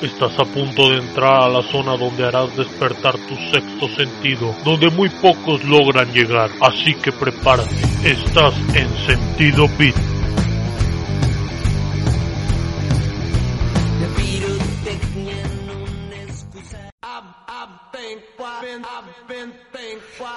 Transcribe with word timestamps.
Estás 0.00 0.38
a 0.38 0.44
punto 0.44 0.90
de 0.90 0.98
entrar 0.98 1.42
a 1.42 1.48
la 1.48 1.62
zona 1.62 1.96
donde 1.96 2.24
harás 2.24 2.56
despertar 2.56 3.14
tu 3.18 3.34
sexto 3.52 3.88
sentido, 3.96 4.54
donde 4.64 4.90
muy 4.90 5.08
pocos 5.08 5.62
logran 5.64 6.12
llegar, 6.12 6.50
así 6.60 6.94
que 6.94 7.12
prepárate. 7.12 7.74
Estás 8.04 8.54
en 8.74 8.88
sentido 9.06 9.66
beat. 9.76 10.07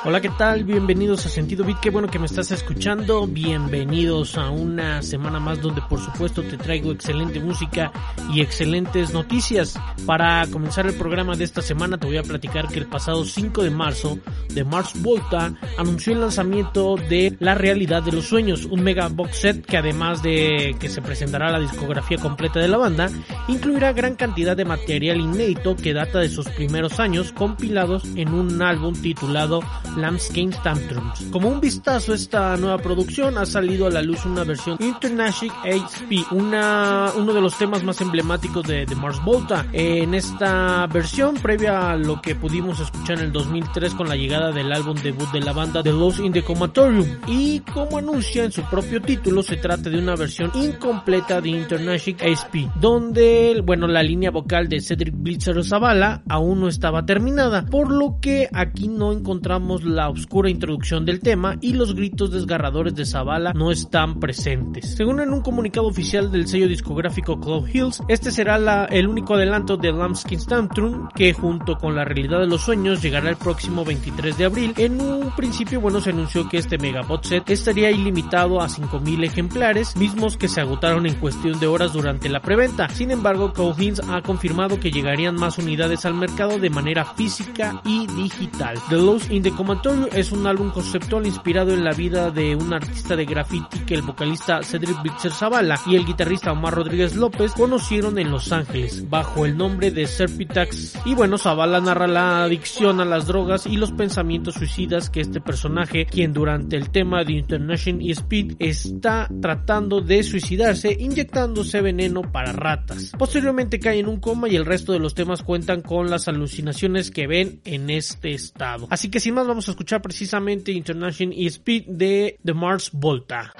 Hola, 0.03 0.19
¿qué 0.19 0.29
tal? 0.29 0.63
Bienvenidos 0.63 1.27
a 1.27 1.29
Sentido 1.29 1.63
Beat. 1.63 1.79
Qué 1.79 1.91
bueno 1.91 2.07
que 2.07 2.17
me 2.17 2.25
estás 2.25 2.49
escuchando. 2.49 3.27
Bienvenidos 3.27 4.35
a 4.35 4.49
una 4.49 5.03
semana 5.03 5.39
más 5.39 5.61
donde 5.61 5.83
por 5.87 5.99
supuesto 5.99 6.41
te 6.41 6.57
traigo 6.57 6.91
excelente 6.91 7.39
música 7.39 7.91
y 8.33 8.41
excelentes 8.41 9.13
noticias. 9.13 9.79
Para 10.07 10.47
comenzar 10.47 10.87
el 10.87 10.95
programa 10.95 11.35
de 11.35 11.43
esta 11.43 11.61
semana 11.61 11.99
te 11.99 12.07
voy 12.07 12.17
a 12.17 12.23
platicar 12.23 12.67
que 12.67 12.79
el 12.79 12.87
pasado 12.87 13.23
5 13.23 13.61
de 13.61 13.69
marzo 13.69 14.17
de 14.51 14.63
Mars 14.63 14.99
Volta 14.99 15.53
anunció 15.77 16.13
el 16.13 16.21
lanzamiento 16.21 16.95
de 16.95 17.37
La 17.39 17.53
Realidad 17.53 18.01
de 18.01 18.11
los 18.11 18.25
Sueños, 18.25 18.65
un 18.65 18.81
mega 18.81 19.07
box 19.07 19.37
set 19.37 19.63
que 19.63 19.77
además 19.77 20.23
de 20.23 20.75
que 20.79 20.89
se 20.89 21.03
presentará 21.03 21.51
la 21.51 21.59
discografía 21.59 22.17
completa 22.17 22.59
de 22.59 22.69
la 22.69 22.77
banda, 22.77 23.07
incluirá 23.47 23.93
gran 23.93 24.15
cantidad 24.15 24.57
de 24.57 24.65
material 24.65 25.19
inédito 25.19 25.75
que 25.75 25.93
data 25.93 26.17
de 26.17 26.29
sus 26.29 26.49
primeros 26.49 26.99
años 26.99 27.31
compilados 27.33 28.03
en 28.15 28.33
un 28.33 28.63
álbum 28.63 28.99
titulado 28.99 29.61
Lambskin 29.97 30.51
Tantrums. 30.63 31.27
Como 31.31 31.49
un 31.49 31.59
vistazo 31.59 32.13
esta 32.13 32.57
nueva 32.57 32.77
producción, 32.77 33.37
ha 33.37 33.45
salido 33.45 33.87
a 33.87 33.89
la 33.89 34.01
luz 34.01 34.25
una 34.25 34.43
versión 34.43 34.77
International 34.79 35.55
HP, 35.63 36.25
una, 36.31 37.11
uno 37.15 37.33
de 37.33 37.41
los 37.41 37.57
temas 37.57 37.83
más 37.83 38.01
emblemáticos 38.01 38.67
de, 38.67 38.85
de 38.85 38.95
Mars 38.95 39.23
Volta. 39.23 39.65
En 39.73 40.13
esta 40.13 40.87
versión, 40.87 41.35
previa 41.35 41.91
a 41.91 41.95
lo 41.95 42.21
que 42.21 42.35
pudimos 42.35 42.79
escuchar 42.79 43.19
en 43.19 43.25
el 43.25 43.31
2003 43.31 43.95
con 43.95 44.07
la 44.07 44.15
llegada 44.15 44.51
del 44.51 44.71
álbum 44.71 44.95
debut 44.97 45.29
de 45.31 45.41
la 45.41 45.53
banda 45.53 45.83
The 45.83 45.91
Lost 45.91 46.19
in 46.19 46.31
the 46.31 46.43
Comatorium. 46.43 47.05
Y 47.27 47.59
como 47.59 47.97
anuncia 47.97 48.43
en 48.43 48.51
su 48.51 48.61
propio 48.63 49.01
título, 49.01 49.43
se 49.43 49.57
trata 49.57 49.89
de 49.89 49.97
una 49.97 50.15
versión 50.15 50.51
incompleta 50.55 51.41
de 51.41 51.49
International 51.49 52.01
HP, 52.33 52.69
donde, 52.79 53.61
bueno, 53.63 53.87
la 53.87 54.03
línea 54.03 54.31
vocal 54.31 54.67
de 54.67 54.81
Cedric 54.81 55.13
Blitzer 55.15 55.63
Zavala 55.63 56.23
aún 56.29 56.61
no 56.61 56.67
estaba 56.67 57.05
terminada, 57.05 57.65
por 57.65 57.91
lo 57.91 58.17
que 58.21 58.49
aquí 58.53 58.87
no 58.87 59.11
encontramos 59.11 59.80
la 59.83 60.09
oscura 60.09 60.49
introducción 60.49 61.05
del 61.05 61.19
tema 61.19 61.55
y 61.61 61.73
los 61.73 61.95
gritos 61.95 62.31
desgarradores 62.31 62.95
de 62.95 63.05
Zavala 63.05 63.53
no 63.53 63.71
están 63.71 64.19
presentes. 64.19 64.95
Según 64.95 65.19
en 65.19 65.33
un 65.33 65.41
comunicado 65.41 65.87
oficial 65.87 66.31
del 66.31 66.47
sello 66.47 66.67
discográfico 66.67 67.39
Club 67.39 67.67
Hills, 67.71 68.01
este 68.07 68.31
será 68.31 68.85
el 68.85 69.07
único 69.07 69.35
adelanto 69.35 69.77
de 69.77 69.91
Lambskin 69.91 70.45
Tantrum 70.45 71.09
que 71.15 71.33
junto 71.33 71.77
con 71.77 71.95
la 71.95 72.05
realidad 72.05 72.39
de 72.39 72.47
los 72.47 72.61
sueños 72.61 73.01
llegará 73.01 73.29
el 73.29 73.37
próximo 73.37 73.85
23 73.85 74.37
de 74.37 74.45
abril. 74.45 74.73
En 74.77 74.99
un 74.99 75.35
principio, 75.35 75.81
bueno, 75.81 76.01
se 76.01 76.09
anunció 76.09 76.47
que 76.49 76.57
este 76.57 76.77
megabot 76.77 77.23
set 77.23 77.49
estaría 77.49 77.91
ilimitado 77.91 78.61
a 78.61 78.69
5000 78.69 79.23
ejemplares, 79.23 79.95
mismos 79.95 80.37
que 80.37 80.47
se 80.47 80.61
agotaron 80.61 81.05
en 81.05 81.15
cuestión 81.15 81.59
de 81.59 81.67
horas 81.67 81.93
durante 81.93 82.29
la 82.29 82.41
preventa. 82.41 82.89
Sin 82.89 83.11
embargo, 83.11 83.53
Club 83.53 83.75
Hills 83.79 84.01
ha 84.09 84.21
confirmado 84.21 84.79
que 84.79 84.91
llegarían 84.91 85.35
más 85.35 85.57
unidades 85.57 86.05
al 86.05 86.13
mercado 86.13 86.59
de 86.59 86.69
manera 86.69 87.05
física 87.05 87.81
y 87.85 88.07
digital. 88.07 88.77
The 88.89 88.97
Lost 88.97 89.31
in 89.31 89.43
the 89.43 89.51
Comatorio 89.71 90.09
es 90.11 90.33
un 90.33 90.45
álbum 90.47 90.69
conceptual 90.69 91.25
inspirado 91.25 91.71
en 91.71 91.85
la 91.85 91.93
vida 91.93 92.29
de 92.29 92.57
un 92.57 92.73
artista 92.73 93.15
de 93.15 93.23
graffiti 93.23 93.79
que 93.85 93.93
el 93.93 94.01
vocalista 94.01 94.61
Cedric 94.63 95.01
Bitzer 95.01 95.31
Zavala 95.31 95.79
y 95.87 95.95
el 95.95 96.05
guitarrista 96.05 96.51
Omar 96.51 96.73
Rodríguez 96.73 97.15
López 97.15 97.53
conocieron 97.53 98.19
en 98.19 98.31
Los 98.31 98.51
Ángeles 98.51 99.09
bajo 99.09 99.45
el 99.45 99.55
nombre 99.55 99.89
de 99.89 100.07
Serpitax. 100.07 100.97
Y 101.05 101.15
bueno, 101.15 101.37
Zavala 101.37 101.79
narra 101.79 102.07
la 102.07 102.43
adicción 102.43 102.99
a 102.99 103.05
las 103.05 103.27
drogas 103.27 103.65
y 103.65 103.77
los 103.77 103.93
pensamientos 103.93 104.55
suicidas 104.55 105.09
que 105.09 105.21
este 105.21 105.39
personaje, 105.39 106.05
quien 106.05 106.33
durante 106.33 106.75
el 106.75 106.89
tema 106.89 107.23
de 107.23 107.31
International 107.31 108.09
Speed 108.09 108.57
está 108.59 109.29
tratando 109.41 110.01
de 110.01 110.21
suicidarse 110.23 110.97
inyectándose 110.99 111.79
veneno 111.79 112.29
para 112.29 112.51
ratas. 112.51 113.13
Posteriormente 113.17 113.79
cae 113.79 113.99
en 113.99 114.09
un 114.09 114.19
coma 114.19 114.49
y 114.49 114.57
el 114.57 114.65
resto 114.65 114.91
de 114.91 114.99
los 114.99 115.15
temas 115.15 115.43
cuentan 115.43 115.79
con 115.79 116.09
las 116.09 116.27
alucinaciones 116.27 117.09
que 117.09 117.25
ven 117.25 117.61
en 117.63 117.89
este 117.89 118.31
estado. 118.31 118.87
Así 118.89 119.09
que 119.09 119.21
sin 119.21 119.35
más 119.35 119.47
vamos 119.47 119.60
a 119.67 119.71
escuchar 119.71 120.01
precisamente 120.01 120.71
International 120.71 121.35
Speed 121.37 121.85
de 121.87 122.39
The 122.43 122.53
Mars 122.53 122.89
Volta. 122.93 123.53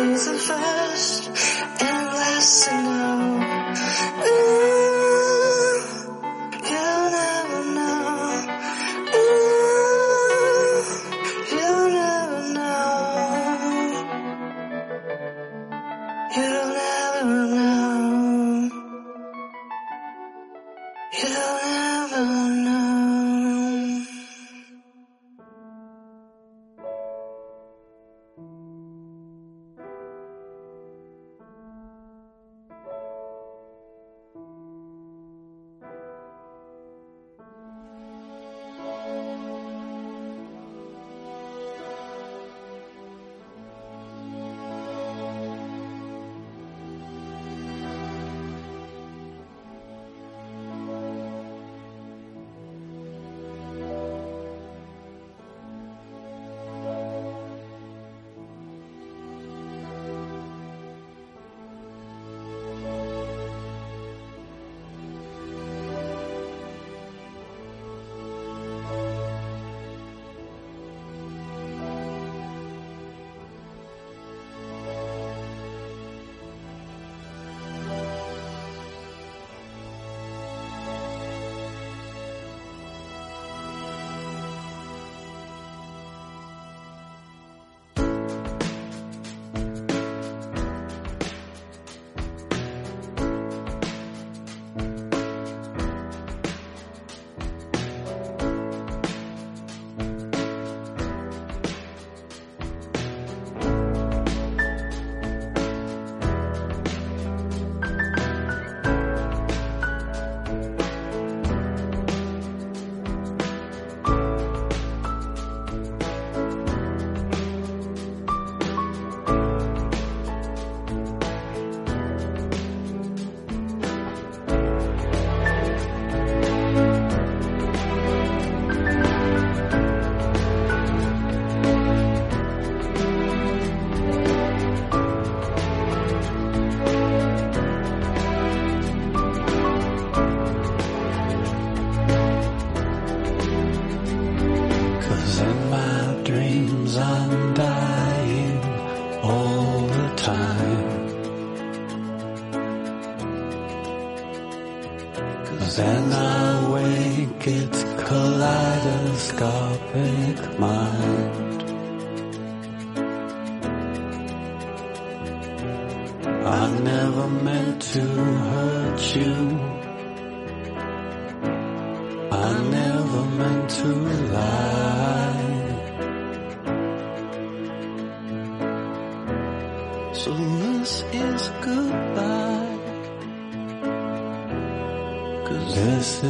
is 0.00 0.26
the 0.26 0.34
first 0.34 1.28
and 1.80 2.06
last 2.06 2.68
enough. 2.68 3.13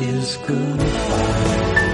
Is 0.04 0.36
goodbye. 0.36 1.93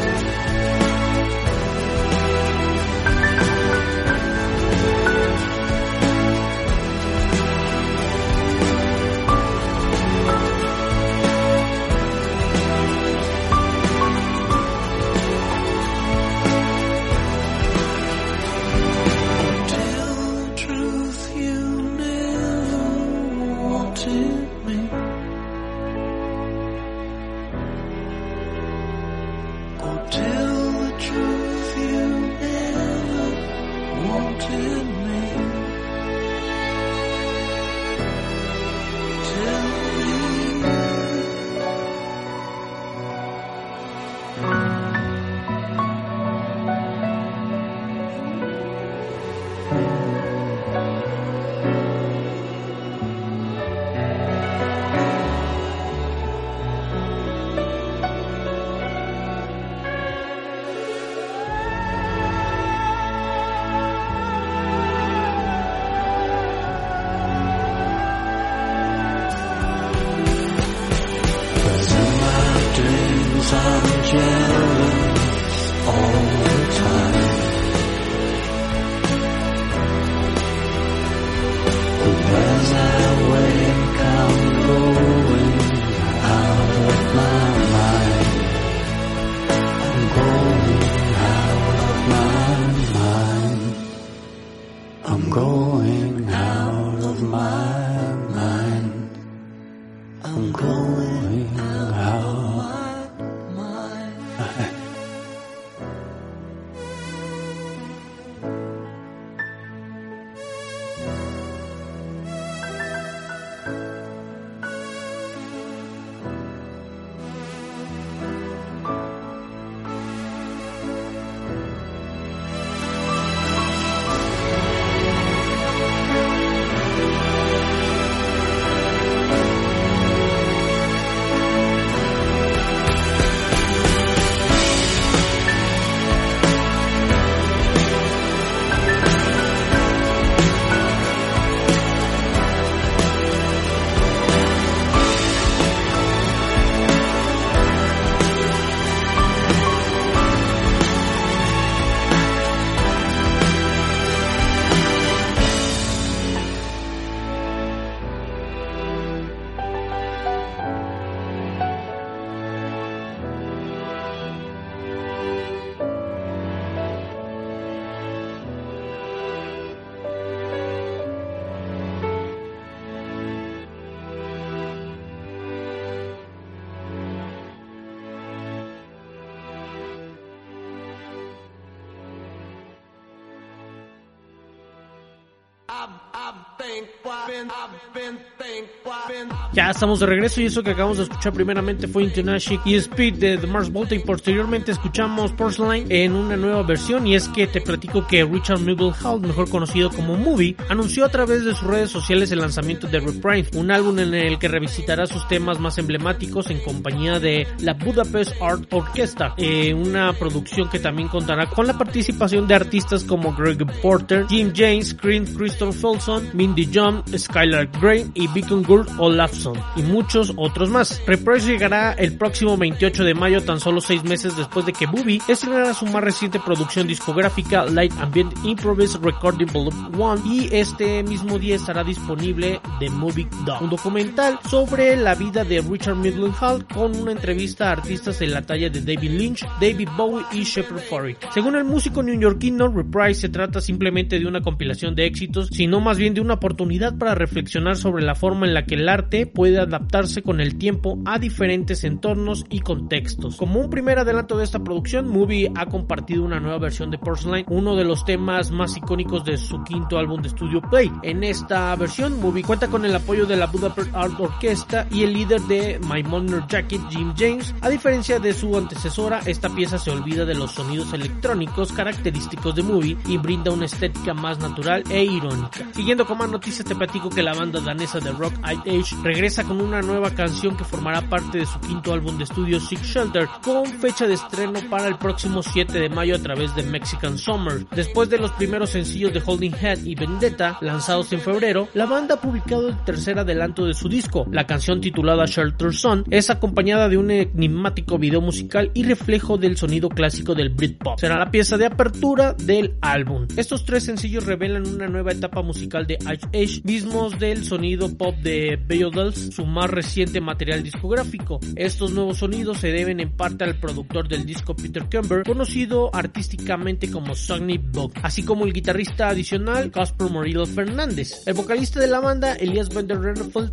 Ya 189.53 189.71
estamos 189.71 190.01
de 190.01 190.07
regreso 190.07 190.41
y 190.41 190.47
eso 190.47 190.63
que 190.63 190.71
acabamos 190.71 190.99
de 190.99 191.05
escuchar 191.05 191.33
primeramente 191.33 191.89
fue 191.89 192.05
International 192.05 192.63
y 192.65 192.75
Speed 192.75 193.15
de 193.15 193.39
The 193.39 193.47
Mars 193.47 193.71
Volta 193.73 193.95
y 193.95 194.01
posteriormente 194.01 194.73
escuchamos 194.73 195.33
Porcelain 195.33 195.87
en 195.91 196.15
una 196.15 196.37
nueva 196.37 196.63
versión 196.63 197.07
y 197.07 197.15
es 197.15 197.29
que 197.29 197.47
te 197.47 197.61
platico 197.61 198.07
que 198.07 198.25
Richard 198.25 198.61
Hall, 199.03 199.21
mejor 199.21 199.49
conocido 199.49 199.91
como 199.91 200.17
Movie, 200.17 200.57
anunció 200.69 201.05
a 201.05 201.09
través 201.09 201.45
de 201.45 201.55
sus 201.55 201.67
redes 201.67 201.91
sociales 201.91 202.31
el 202.31 202.41
lanzamiento 202.41 202.87
de 202.87 203.01
Reprime, 203.01 203.49
un 203.55 203.71
álbum 203.71 203.99
en 203.99 204.15
el 204.15 204.39
que 204.39 204.49
revisitará 204.49 205.07
sus 205.07 205.27
temas 205.29 205.59
más 205.59 205.79
emblemáticos 205.79 206.51
en 206.51 206.61
compañía 206.61 207.19
de 207.19 207.47
la 207.61 207.75
Budapest 207.75 208.33
Art 208.41 208.73
Orchestra, 208.73 209.35
eh, 209.37 209.75
una 209.75 210.13
producción 210.13 210.69
que 210.69 210.79
también 210.79 211.09
contará 211.09 211.47
con 211.47 211.67
la 211.67 211.77
participación 211.77 212.47
de 212.47 212.55
artistas 212.55 213.05
como 213.05 213.35
Greg 213.35 213.65
Porter, 213.81 214.27
Jim 214.29 214.53
James, 214.55 214.97
Green 214.97 215.27
Felson, 215.69 216.31
Mindy 216.33 216.69
John, 216.73 217.05
Skylar 217.17 217.69
Gray 217.81 218.11
y 218.15 218.27
Beacon 218.29 218.63
Gould 218.63 218.89
Olafson 218.99 219.59
y 219.77 219.83
muchos 219.83 220.33
otros 220.37 220.71
más. 220.71 221.01
Reprise 221.07 221.53
llegará 221.53 221.93
el 221.93 222.17
próximo 222.17 222.57
28 222.57 223.05
de 223.05 223.15
mayo, 223.15 223.43
tan 223.43 223.61
solo 223.61 223.81
seis 223.81 224.03
meses 224.05 224.37
después 224.37 224.65
de 224.65 224.73
que 224.73 224.87
Booby 224.87 225.21
estrenara 225.29 225.75
su 225.75 225.87
más 225.87 226.03
reciente 226.03 226.41
producción 226.41 226.87
discográfica 226.87 227.67
Light 227.67 227.93
Ambient 228.01 228.33
Improvised 228.45 229.03
Recording 229.03 229.49
Volume 229.53 229.97
1 229.97 230.23
y 230.25 230.49
este 230.51 231.03
mismo 231.03 231.39
día 231.39 231.57
estará 231.57 231.85
disponible 231.85 232.61
The 232.79 232.89
Movie 232.89 233.29
Dog, 233.45 233.63
un 233.63 233.71
documental 233.71 234.39
sobre 234.49 234.97
la 234.97 235.15
vida 235.15 235.45
de 235.45 235.61
Richard 235.61 235.99
Hall 236.41 236.67
con 236.67 236.97
una 236.97 237.13
entrevista 237.13 237.69
a 237.69 237.73
artistas 237.73 238.19
de 238.19 238.27
la 238.29 238.43
talla 238.43 238.71
de 238.71 238.81
David 238.81 239.11
Lynch, 239.11 239.47
David 239.61 239.89
Bowie 239.97 240.25
y 240.33 240.45
Shepard 240.45 240.81
Fairey. 240.81 241.17
Según 241.33 241.57
el 241.57 241.65
músico 241.65 242.03
neoyorquino, 242.03 242.69
Reprise 242.69 243.21
se 243.21 243.29
trata 243.29 243.61
simplemente 243.61 244.19
de 244.19 244.27
una 244.27 244.41
compilación 244.41 244.95
de 244.95 245.07
éxitos, 245.07 245.50
sino 245.51 245.81
más 245.81 245.99
bien 245.99 246.15
de 246.15 246.21
una 246.21 246.35
oportunidad 246.35 246.97
para 246.97 247.15
reflexionar 247.15 247.77
sobre 247.77 248.05
la 248.05 248.15
forma 248.15 248.47
en 248.47 248.55
la 248.55 248.65
que 248.65 248.77
el 248.77 248.89
arte 248.89 249.27
puede 249.27 249.59
adaptarse 249.59 250.23
con 250.23 250.41
el 250.41 250.57
tiempo 250.57 250.99
a 251.05 251.19
diferentes 251.19 251.85
entornos 251.85 252.47
y 252.49 252.61
contextos. 252.61 253.37
Como 253.37 253.61
un 253.61 253.71
primer 253.71 253.99
adelanto 253.99 254.39
de 254.39 254.45
esta 254.45 254.63
producción, 254.63 255.09
Movie 255.09 255.51
ha 255.57 255.67
compartido 255.67 256.25
una 256.25 256.41
nueva 256.41 256.59
versión 256.59 256.91
de 256.91 256.99
Porcelain, 256.99 257.45
uno 257.49 257.77
de 257.77 257.85
los 257.85 258.05
temas 258.05 258.51
más 258.51 258.77
icónicos 258.77 259.25
de 259.25 259.37
su 259.37 259.63
quinto 259.65 259.99
álbum 259.99 260.23
de 260.23 260.29
estudio 260.29 260.61
Play. 260.63 260.91
En 261.03 261.25
esta 261.25 261.75
versión, 261.77 262.21
Movie 262.21 262.45
cuenta 262.45 262.69
con 262.69 262.85
el 262.85 262.95
apoyo 262.95 263.27
de 263.27 263.37
la 263.37 263.47
Budapest 263.47 263.95
Art 263.95 264.19
Orchestra 264.19 264.87
y 264.91 265.03
el 265.03 265.13
líder 265.13 265.41
de 265.43 265.81
My 265.89 266.03
Modern 266.03 266.47
Jacket, 266.49 266.81
Jim 266.91 267.13
James. 267.17 267.55
A 267.61 267.69
diferencia 267.69 268.19
de 268.19 268.33
su 268.33 268.57
antecesora, 268.57 269.21
esta 269.27 269.49
pieza 269.49 269.79
se 269.79 269.91
olvida 269.91 270.25
de 270.25 270.35
los 270.35 270.53
sonidos 270.53 270.93
electrónicos 270.93 271.73
característicos 271.73 272.55
de 272.55 272.63
Movie 272.63 272.97
y 273.07 273.17
brinda 273.17 273.51
una 273.51 273.67
estética 273.67 274.15
más 274.15 274.39
natural 274.39 274.85
e 274.91 275.05
irónica. 275.05 275.40
Siguiendo 275.73 276.07
con 276.07 276.19
más 276.19 276.31
noticias, 276.31 276.67
te 276.67 276.75
platico 276.75 277.11
que 277.11 277.23
la 277.23 277.35
banda 277.35 277.61
danesa 277.61 278.01
de 278.01 278.13
rock 278.13 278.35
Age 278.43 278.97
regresa 279.03 279.45
con 279.45 279.61
una 279.61 279.83
nueva 279.83 280.11
canción 280.11 280.57
que 280.57 280.65
formará 280.65 281.03
parte 281.09 281.39
de 281.39 281.47
su 281.47 281.59
quinto 281.61 281.93
álbum 281.93 282.19
de 282.19 282.25
estudio 282.25 282.61
Six 282.61 282.83
Shelter, 282.83 283.29
con 283.43 283.67
fecha 283.67 284.07
de 284.07 284.15
estreno 284.15 284.61
para 284.69 284.89
el 284.89 284.97
próximo 284.97 285.43
7 285.43 285.79
de 285.79 285.89
mayo 285.89 286.17
a 286.17 286.19
través 286.19 286.55
de 286.55 286.63
Mexican 286.63 287.19
Summer. 287.19 287.67
Después 287.71 288.09
de 288.11 288.19
los 288.19 288.31
primeros 288.33 288.71
sencillos 288.71 289.13
de 289.13 289.23
Holding 289.25 289.55
Head 289.55 289.85
y 289.85 289.95
Vendetta, 289.95 290.59
lanzados 290.61 291.13
en 291.13 291.21
febrero, 291.21 291.69
la 291.75 291.87
banda 291.87 292.17
ha 292.17 292.21
publicado 292.21 292.69
el 292.69 292.85
tercer 292.85 293.19
adelanto 293.19 293.65
de 293.65 293.75
su 293.75 293.89
disco. 293.89 294.27
La 294.31 294.47
canción 294.47 294.81
titulada 294.81 295.27
Shelter 295.27 295.73
Sun 295.73 296.05
es 296.11 296.31
acompañada 296.31 296.89
de 296.89 296.97
un 296.97 297.11
enigmático 297.11 297.99
video 297.99 298.21
musical 298.21 298.71
y 298.75 298.83
reflejo 298.83 299.39
del 299.39 299.57
sonido 299.57 299.89
clásico 299.89 300.35
del 300.35 300.51
Britpop. 300.51 300.99
Será 300.99 301.19
la 301.19 301.31
pieza 301.31 301.57
de 301.57 301.67
apertura 301.67 302.35
del 302.35 302.75
álbum. 302.81 303.27
Estos 303.37 303.65
tres 303.65 303.85
sencillos 303.85 304.27
revelan 304.27 304.67
una 304.67 304.89
nueva 304.89 305.13
etapa 305.13 305.30
musical 305.43 305.87
de 305.87 305.95
Ice 305.95 306.27
Age, 306.35 306.63
mismos 306.65 307.19
del 307.19 307.45
sonido 307.45 307.97
pop 307.97 308.17
de 308.17 308.57
Beatles, 308.57 309.31
su 309.35 309.47
más 309.47 309.71
reciente 309.71 310.21
material 310.21 310.63
discográfico. 310.63 311.39
Estos 311.55 311.93
nuevos 311.93 312.19
sonidos 312.19 312.59
se 312.59 312.73
deben 312.73 313.01
en 313.01 313.17
parte 313.17 313.45
al 313.45 313.59
productor 313.59 314.09
del 314.09 314.27
disco 314.27 314.55
Peter 314.57 314.89
Kember, 314.89 315.23
conocido 315.25 315.95
artísticamente 315.95 316.91
como 316.91 317.15
Sonny 317.15 317.59
Book, 317.59 317.95
así 318.03 318.25
como 318.25 318.45
el 318.45 318.53
guitarrista 318.53 319.09
adicional 319.09 319.71
Casper 319.71 320.11
Morillo 320.11 320.45
Fernández. 320.47 321.23
El 321.27 321.35
vocalista 321.35 321.81
de 321.81 321.87
la 321.87 322.01
banda, 322.01 322.35
Elias 322.35 322.69
Van 322.75 322.87
der 322.87 322.99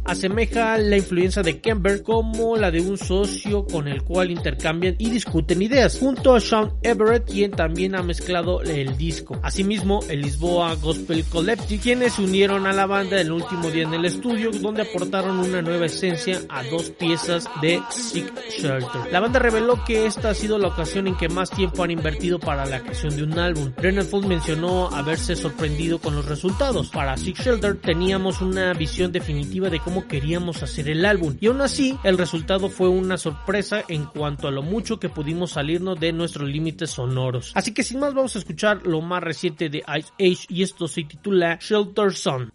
asemeja 0.05 0.77
la 0.77 0.97
influencia 0.97 1.41
de 1.41 1.59
Kember 1.61 2.03
como 2.03 2.57
la 2.57 2.71
de 2.71 2.81
un 2.81 2.97
socio 2.97 3.65
con 3.65 3.87
el 3.87 4.03
cual 4.03 4.31
intercambian 4.31 4.95
y 4.97 5.09
discuten 5.09 5.61
ideas, 5.61 5.97
junto 5.99 6.35
a 6.35 6.39
Sean 6.39 6.73
Everett, 6.81 7.29
quien 7.29 7.51
también 7.51 7.95
ha 7.95 8.03
mezclado 8.03 8.61
el 8.61 8.97
disco. 8.97 9.39
Asimismo, 9.43 9.99
el 10.09 10.21
Lisboa 10.21 10.75
Gospel 10.75 11.23
Collective, 11.25 11.66
quienes 11.75 12.13
se 12.13 12.21
unieron 12.21 12.65
a 12.65 12.71
la 12.71 12.85
banda 12.85 13.19
el 13.19 13.29
último 13.29 13.69
día 13.69 13.83
en 13.83 13.93
el 13.93 14.05
estudio, 14.05 14.51
donde 14.51 14.83
aportaron 14.83 15.37
una 15.39 15.61
nueva 15.61 15.87
esencia 15.87 16.39
a 16.47 16.63
dos 16.63 16.91
piezas 16.91 17.49
de 17.61 17.81
Sick 17.91 18.33
Shelter. 18.49 19.11
La 19.11 19.19
banda 19.19 19.39
reveló 19.39 19.83
que 19.83 20.05
esta 20.05 20.29
ha 20.29 20.33
sido 20.33 20.57
la 20.57 20.69
ocasión 20.69 21.07
en 21.07 21.17
que 21.17 21.27
más 21.27 21.49
tiempo 21.51 21.83
han 21.83 21.91
invertido 21.91 22.39
para 22.39 22.65
la 22.65 22.79
creación 22.79 23.17
de 23.17 23.23
un 23.23 23.37
álbum. 23.37 23.73
Fold 24.09 24.27
mencionó 24.27 24.87
haberse 24.95 25.35
sorprendido 25.35 25.99
con 25.99 26.15
los 26.15 26.25
resultados. 26.25 26.89
Para 26.89 27.17
Sick 27.17 27.41
Shelter 27.41 27.75
teníamos 27.75 28.41
una 28.41 28.73
visión 28.73 29.11
definitiva 29.11 29.69
de 29.69 29.81
cómo 29.81 30.07
queríamos 30.07 30.63
hacer 30.63 30.87
el 30.87 31.05
álbum 31.05 31.35
y 31.41 31.47
aún 31.47 31.59
así 31.59 31.97
el 32.03 32.17
resultado 32.17 32.69
fue 32.69 32.87
una 32.87 33.17
sorpresa 33.17 33.83
en 33.89 34.05
cuanto 34.05 34.47
a 34.47 34.51
lo 34.51 34.61
mucho 34.61 34.99
que 34.99 35.09
pudimos 35.09 35.51
salirnos 35.51 35.99
de 35.99 36.13
nuestros 36.13 36.47
límites 36.47 36.91
sonoros. 36.91 37.51
Así 37.55 37.73
que 37.73 37.83
sin 37.83 37.99
más 37.99 38.13
vamos 38.13 38.35
a 38.35 38.39
escuchar 38.39 38.85
lo 38.85 39.01
más 39.01 39.21
reciente 39.21 39.69
de 39.69 39.79
Ice 39.79 40.13
Age 40.19 40.45
y 40.47 40.63
esto 40.63 40.87
se 40.87 41.03
titula 41.03 41.56
Shelter 41.59 42.11
Sun. 42.11 42.51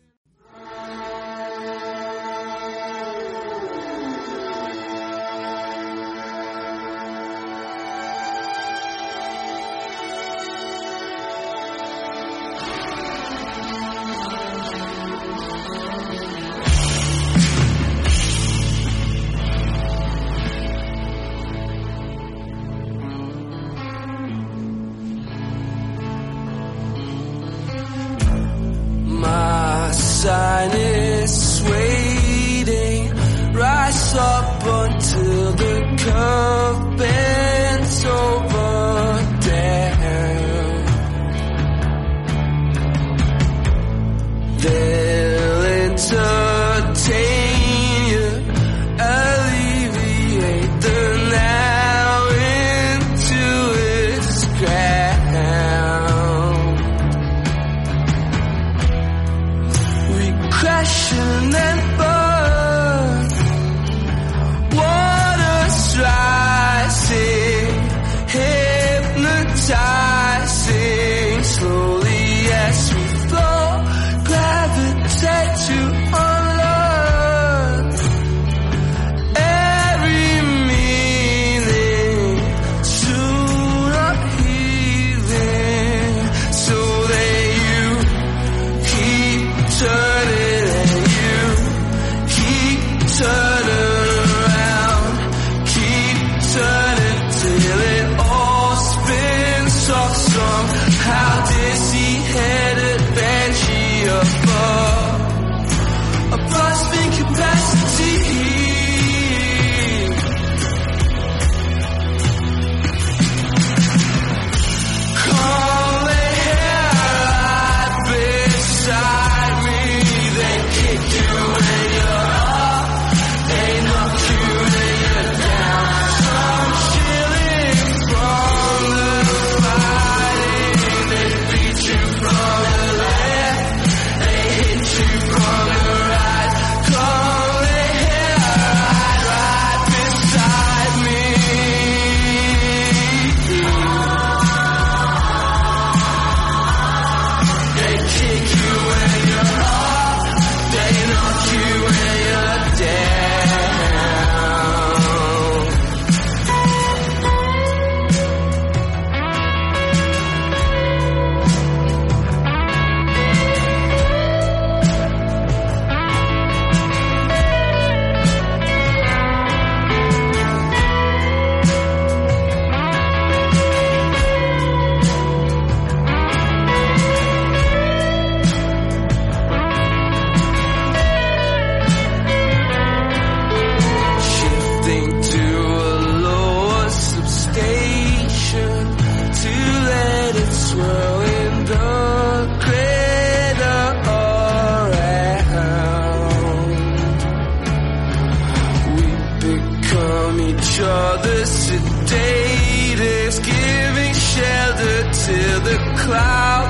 Cloud 206.12 206.61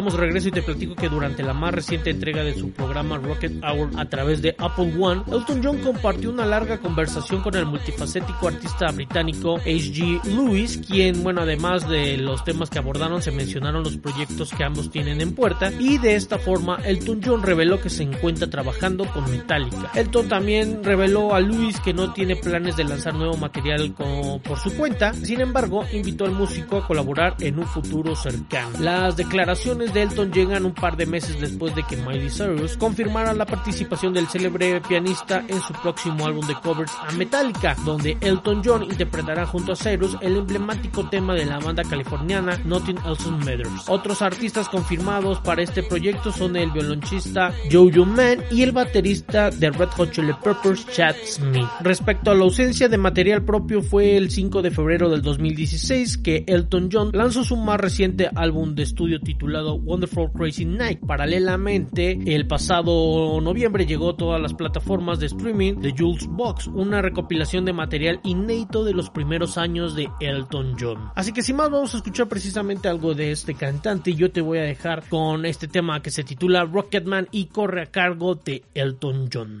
estamos 0.00 0.14
de 0.14 0.20
regreso 0.20 0.48
y 0.48 0.52
te 0.52 0.62
platico 0.62 0.94
que 0.94 1.10
durante 1.10 1.42
la 1.42 1.52
más 1.52 1.74
reciente 1.74 2.08
entrega 2.08 2.42
de 2.42 2.54
su 2.54 2.70
programa 2.70 3.18
Rocket 3.18 3.62
Hour 3.62 3.90
a 3.98 4.06
través 4.06 4.40
de 4.40 4.54
Apple 4.56 4.94
One, 4.98 5.24
Elton 5.30 5.60
John 5.62 5.76
compartió 5.80 6.30
una 6.30 6.46
larga 6.46 6.78
conversación 6.78 7.42
con 7.42 7.54
el 7.54 7.66
multifacético 7.66 8.48
artista 8.48 8.90
británico 8.92 9.58
H.G. 9.58 10.24
Lewis, 10.24 10.80
quien, 10.88 11.22
bueno, 11.22 11.42
además 11.42 11.86
de 11.86 12.16
los 12.16 12.42
temas 12.44 12.70
que 12.70 12.78
abordaron, 12.78 13.20
se 13.20 13.30
mencionaron 13.30 13.82
los 13.82 13.98
proyectos 13.98 14.54
que 14.54 14.64
ambos 14.64 14.90
tienen 14.90 15.20
en 15.20 15.34
puerta 15.34 15.70
y 15.78 15.98
de 15.98 16.14
esta 16.14 16.38
forma 16.38 16.76
Elton 16.82 17.20
John 17.22 17.42
reveló 17.42 17.78
que 17.78 17.90
se 17.90 18.02
encuentra 18.02 18.48
trabajando 18.48 19.04
con 19.04 19.30
Metallica. 19.30 19.90
Elton 19.94 20.30
también 20.30 20.82
reveló 20.82 21.34
a 21.34 21.40
Lewis 21.40 21.78
que 21.80 21.92
no 21.92 22.14
tiene 22.14 22.36
planes 22.36 22.74
de 22.74 22.84
lanzar 22.84 23.12
nuevo 23.12 23.36
material 23.36 23.92
por 23.92 24.58
su 24.58 24.74
cuenta, 24.78 25.12
sin 25.12 25.42
embargo 25.42 25.84
invitó 25.92 26.24
al 26.24 26.32
músico 26.32 26.78
a 26.78 26.86
colaborar 26.86 27.36
en 27.40 27.58
un 27.58 27.66
futuro 27.66 28.16
cercano. 28.16 28.78
Las 28.80 29.18
declaraciones 29.18 29.89
de 29.92 30.02
Elton 30.02 30.32
llegan 30.32 30.64
un 30.64 30.74
par 30.74 30.96
de 30.96 31.06
meses 31.06 31.40
después 31.40 31.74
de 31.74 31.82
que 31.82 31.96
Miley 31.96 32.30
Cyrus 32.30 32.76
confirmara 32.76 33.32
la 33.32 33.46
participación 33.46 34.12
del 34.12 34.28
célebre 34.28 34.80
pianista 34.80 35.44
en 35.48 35.60
su 35.60 35.72
próximo 35.74 36.26
álbum 36.26 36.46
de 36.46 36.54
covers 36.54 36.92
a 37.06 37.12
Metallica, 37.12 37.76
donde 37.84 38.16
Elton 38.20 38.62
John 38.64 38.84
interpretará 38.84 39.46
junto 39.46 39.72
a 39.72 39.76
Cyrus 39.76 40.16
el 40.20 40.36
emblemático 40.36 41.08
tema 41.08 41.34
de 41.34 41.46
la 41.46 41.58
banda 41.58 41.82
californiana 41.82 42.60
Nothing 42.64 42.98
Else 43.06 43.30
Matters. 43.30 43.88
Otros 43.88 44.22
artistas 44.22 44.68
confirmados 44.68 45.40
para 45.40 45.62
este 45.62 45.82
proyecto 45.82 46.32
son 46.32 46.56
el 46.56 46.70
violonchista 46.70 47.52
Jojo 47.70 48.04
Man 48.04 48.38
y 48.50 48.62
el 48.62 48.72
baterista 48.72 49.50
de 49.50 49.70
Red 49.70 49.88
Hot 49.96 50.12
Chili 50.12 50.32
Peppers 50.42 50.86
Chad 50.86 51.14
Smith. 51.24 51.68
Respecto 51.80 52.30
a 52.30 52.34
la 52.34 52.44
ausencia 52.44 52.88
de 52.88 52.98
material 52.98 53.44
propio 53.44 53.82
fue 53.82 54.16
el 54.16 54.30
5 54.30 54.62
de 54.62 54.70
febrero 54.70 55.10
del 55.10 55.22
2016 55.22 56.18
que 56.18 56.44
Elton 56.46 56.88
John 56.92 57.10
lanzó 57.12 57.44
su 57.44 57.56
más 57.56 57.80
reciente 57.80 58.30
álbum 58.34 58.74
de 58.74 58.82
estudio 58.82 59.20
titulado 59.20 59.79
Wonderful 59.82 60.30
Crazy 60.32 60.64
Night. 60.64 61.00
Paralelamente, 61.06 62.18
el 62.26 62.46
pasado 62.46 63.40
noviembre 63.40 63.86
llegó 63.86 64.10
a 64.10 64.16
todas 64.16 64.40
las 64.40 64.54
plataformas 64.54 65.18
de 65.18 65.26
streaming 65.26 65.80
de 65.80 65.94
Jules 65.96 66.26
Box, 66.28 66.66
una 66.68 67.02
recopilación 67.02 67.64
de 67.64 67.72
material 67.72 68.20
inédito 68.24 68.84
de 68.84 68.94
los 68.94 69.10
primeros 69.10 69.58
años 69.58 69.94
de 69.94 70.08
Elton 70.20 70.76
John. 70.78 71.10
Así 71.16 71.32
que 71.32 71.42
sin 71.42 71.56
más 71.56 71.70
vamos 71.70 71.94
a 71.94 71.98
escuchar 71.98 72.28
precisamente 72.28 72.88
algo 72.88 73.14
de 73.14 73.32
este 73.32 73.54
cantante 73.54 74.10
yo 74.14 74.30
te 74.30 74.40
voy 74.40 74.58
a 74.58 74.62
dejar 74.62 75.08
con 75.08 75.46
este 75.46 75.68
tema 75.68 76.02
que 76.02 76.10
se 76.10 76.24
titula 76.24 76.64
Rocketman 76.64 77.28
y 77.30 77.46
corre 77.46 77.82
a 77.82 77.86
cargo 77.86 78.34
de 78.34 78.62
Elton 78.74 79.28
John. 79.32 79.60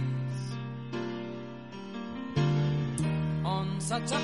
such 3.81 4.11
a 4.11 4.19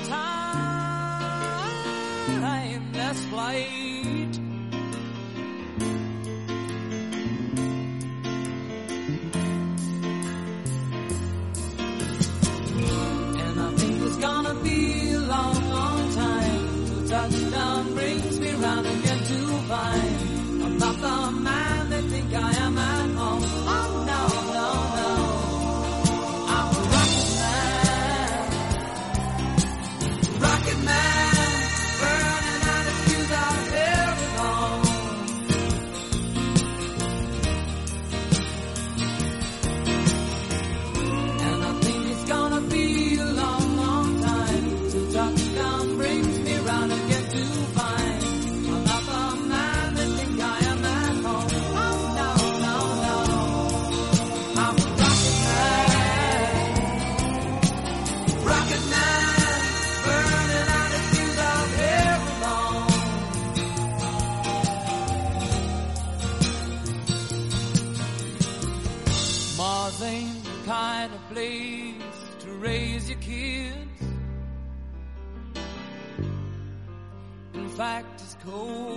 timeless 2.38 3.24
flight. 3.26 4.37
Oh. 78.60 78.87